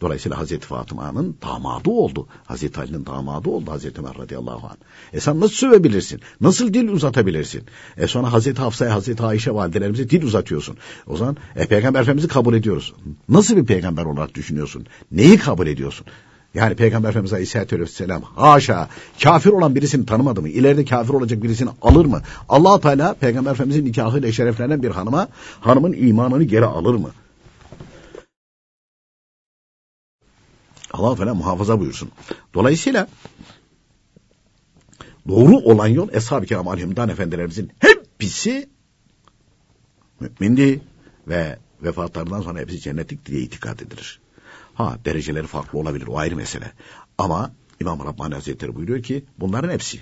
[0.01, 2.27] Dolayısıyla Hazreti Fatıma'nın damadı oldu.
[2.45, 4.77] Hazreti Ali'nin damadı oldu Hazreti Ömer radıyallahu anh.
[5.13, 6.21] E sen nasıl sövebilirsin?
[6.41, 7.63] Nasıl dil uzatabilirsin?
[7.97, 10.77] E sonra Hazreti Hafsa'ya, Hazreti Ayşe validelerimize dil uzatıyorsun.
[11.07, 12.95] O zaman e, Peygamber Efendimiz'i kabul ediyoruz.
[13.29, 14.87] Nasıl bir peygamber olarak düşünüyorsun?
[15.13, 16.07] Neyi kabul ediyorsun?
[16.55, 18.89] Yani Peygamber Efendimiz Aleyhisselatü Vesselam haşa
[19.23, 20.49] kafir olan birisini tanımadı mı?
[20.49, 22.23] İleride kafir olacak birisini alır mı?
[22.49, 25.29] allah Teala Peygamber Efendimizin nikahıyla şereflenen bir hanıma
[25.61, 27.11] hanımın imanını geri alır mı?
[31.01, 32.11] Allah Teala muhafaza buyursun.
[32.55, 33.09] Dolayısıyla
[35.29, 38.69] doğru olan yol Eshab-ı Kiram Aleyhimdan Efendilerimizin hepsi
[40.21, 40.81] mümindi
[41.29, 44.21] ve vefatlarından sonra hepsi cennetlik diye itikad edilir.
[44.75, 46.73] Ha dereceleri farklı olabilir o ayrı mesele.
[47.19, 50.01] Ama İmam Rabbani Hazretleri buyuruyor ki bunların hepsi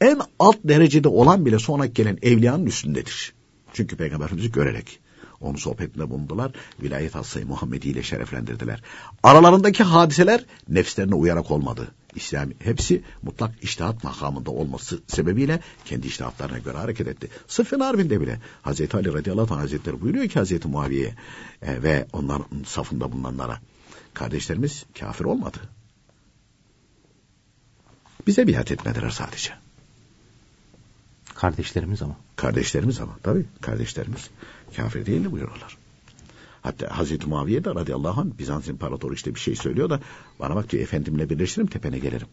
[0.00, 3.34] en alt derecede olan bile sonra gelen evliyanın üstündedir.
[3.72, 5.00] Çünkü Peygamberimizi görerek
[5.40, 6.52] onun sohbetinde bulundular.
[6.82, 8.82] Vilayet Hassayı Muhammedi ile şereflendirdiler.
[9.22, 11.88] Aralarındaki hadiseler nefslerine uyarak olmadı.
[12.14, 17.28] İslam hepsi mutlak iştihat makamında olması sebebiyle kendi iştihatlarına göre hareket etti.
[17.48, 21.14] Sıffın Harbi'nde bile Hazreti Ali radıyallahu anh hazretleri buyuruyor ki Hazreti Muaviye'ye
[21.62, 23.60] e, ve onların safında bulunanlara
[24.14, 25.58] kardeşlerimiz kafir olmadı.
[28.26, 29.52] Bize biat etmediler sadece.
[31.34, 32.16] Kardeşlerimiz ama.
[32.36, 34.30] Kardeşlerimiz ama tabii kardeşlerimiz
[34.76, 35.78] kafir değildi buyuruyorlar.
[36.62, 40.00] Hatta Hazreti Muaviye de radıyallahu anh Bizans İmparatoru işte bir şey söylüyor da
[40.40, 42.26] bana bak diyor efendimle birleşirim tepene gelirim.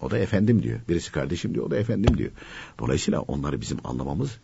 [0.00, 0.80] O da efendim diyor.
[0.88, 2.30] Birisi kardeşim diyor o da efendim diyor.
[2.78, 4.38] Dolayısıyla onları bizim anlamamız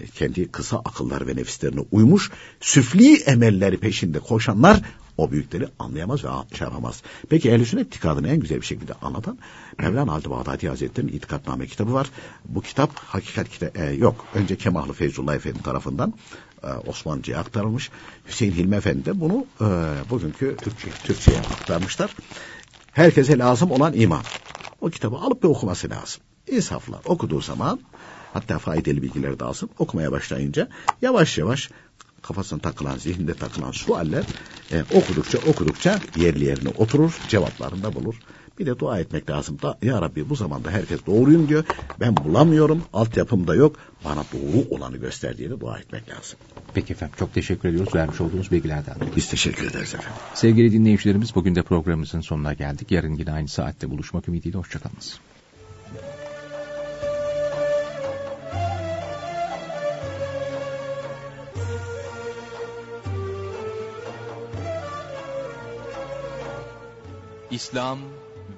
[0.00, 2.30] e, kendi kısa akıllar ve nefislerine uymuş
[2.60, 4.82] süfli emelleri peşinde koşanlar
[5.16, 7.02] o büyükleri anlayamaz ve şey yapamaz.
[7.28, 9.38] Peki ehl Sünnet itikadını en güzel bir şekilde anlatan
[9.78, 12.10] Mevlana Halid Bağdadi Hazretleri'nin İtikadname kitabı var.
[12.44, 14.26] Bu kitap hakikat kitabı e, yok.
[14.34, 16.14] Önce Kemahlı Feyzullah Efendi tarafından
[16.86, 17.90] Osmanlıca'ya aktarılmış.
[18.28, 19.64] Hüseyin Hilmi Efendi de bunu e,
[20.10, 22.10] bugünkü Türkçe, Türkçe'ye aktarmışlar.
[22.92, 24.22] Herkese lazım olan iman.
[24.80, 26.22] O kitabı alıp bir okuması lazım.
[26.46, 27.80] İnsaflar okuduğu zaman
[28.32, 29.70] hatta faydalı bilgiler de alsın.
[29.78, 30.68] Okumaya başlayınca
[31.02, 31.70] yavaş yavaş
[32.22, 34.24] kafasına takılan, zihninde takılan sualler
[34.72, 38.14] e, okudukça okudukça yerli yerine oturur, cevaplarını da bulur.
[38.58, 39.58] Bir de dua etmek lazım.
[39.62, 41.64] Da, ya Rabbi bu zamanda herkes doğruyum diyor.
[42.00, 43.76] Ben bulamıyorum, altyapım da yok.
[44.04, 46.38] Bana doğru olanı göster diye de dua etmek lazım.
[46.74, 48.94] Peki efendim çok teşekkür ediyoruz vermiş olduğunuz bilgilerden.
[49.16, 50.22] Biz teşekkür ederiz efendim.
[50.34, 52.90] Sevgili dinleyicilerimiz bugün de programımızın sonuna geldik.
[52.90, 55.20] Yarın yine aynı saatte buluşmak ümidiyle hoşçakalınız.
[67.50, 67.98] İslam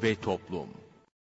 [0.02, 0.68] ve toplum.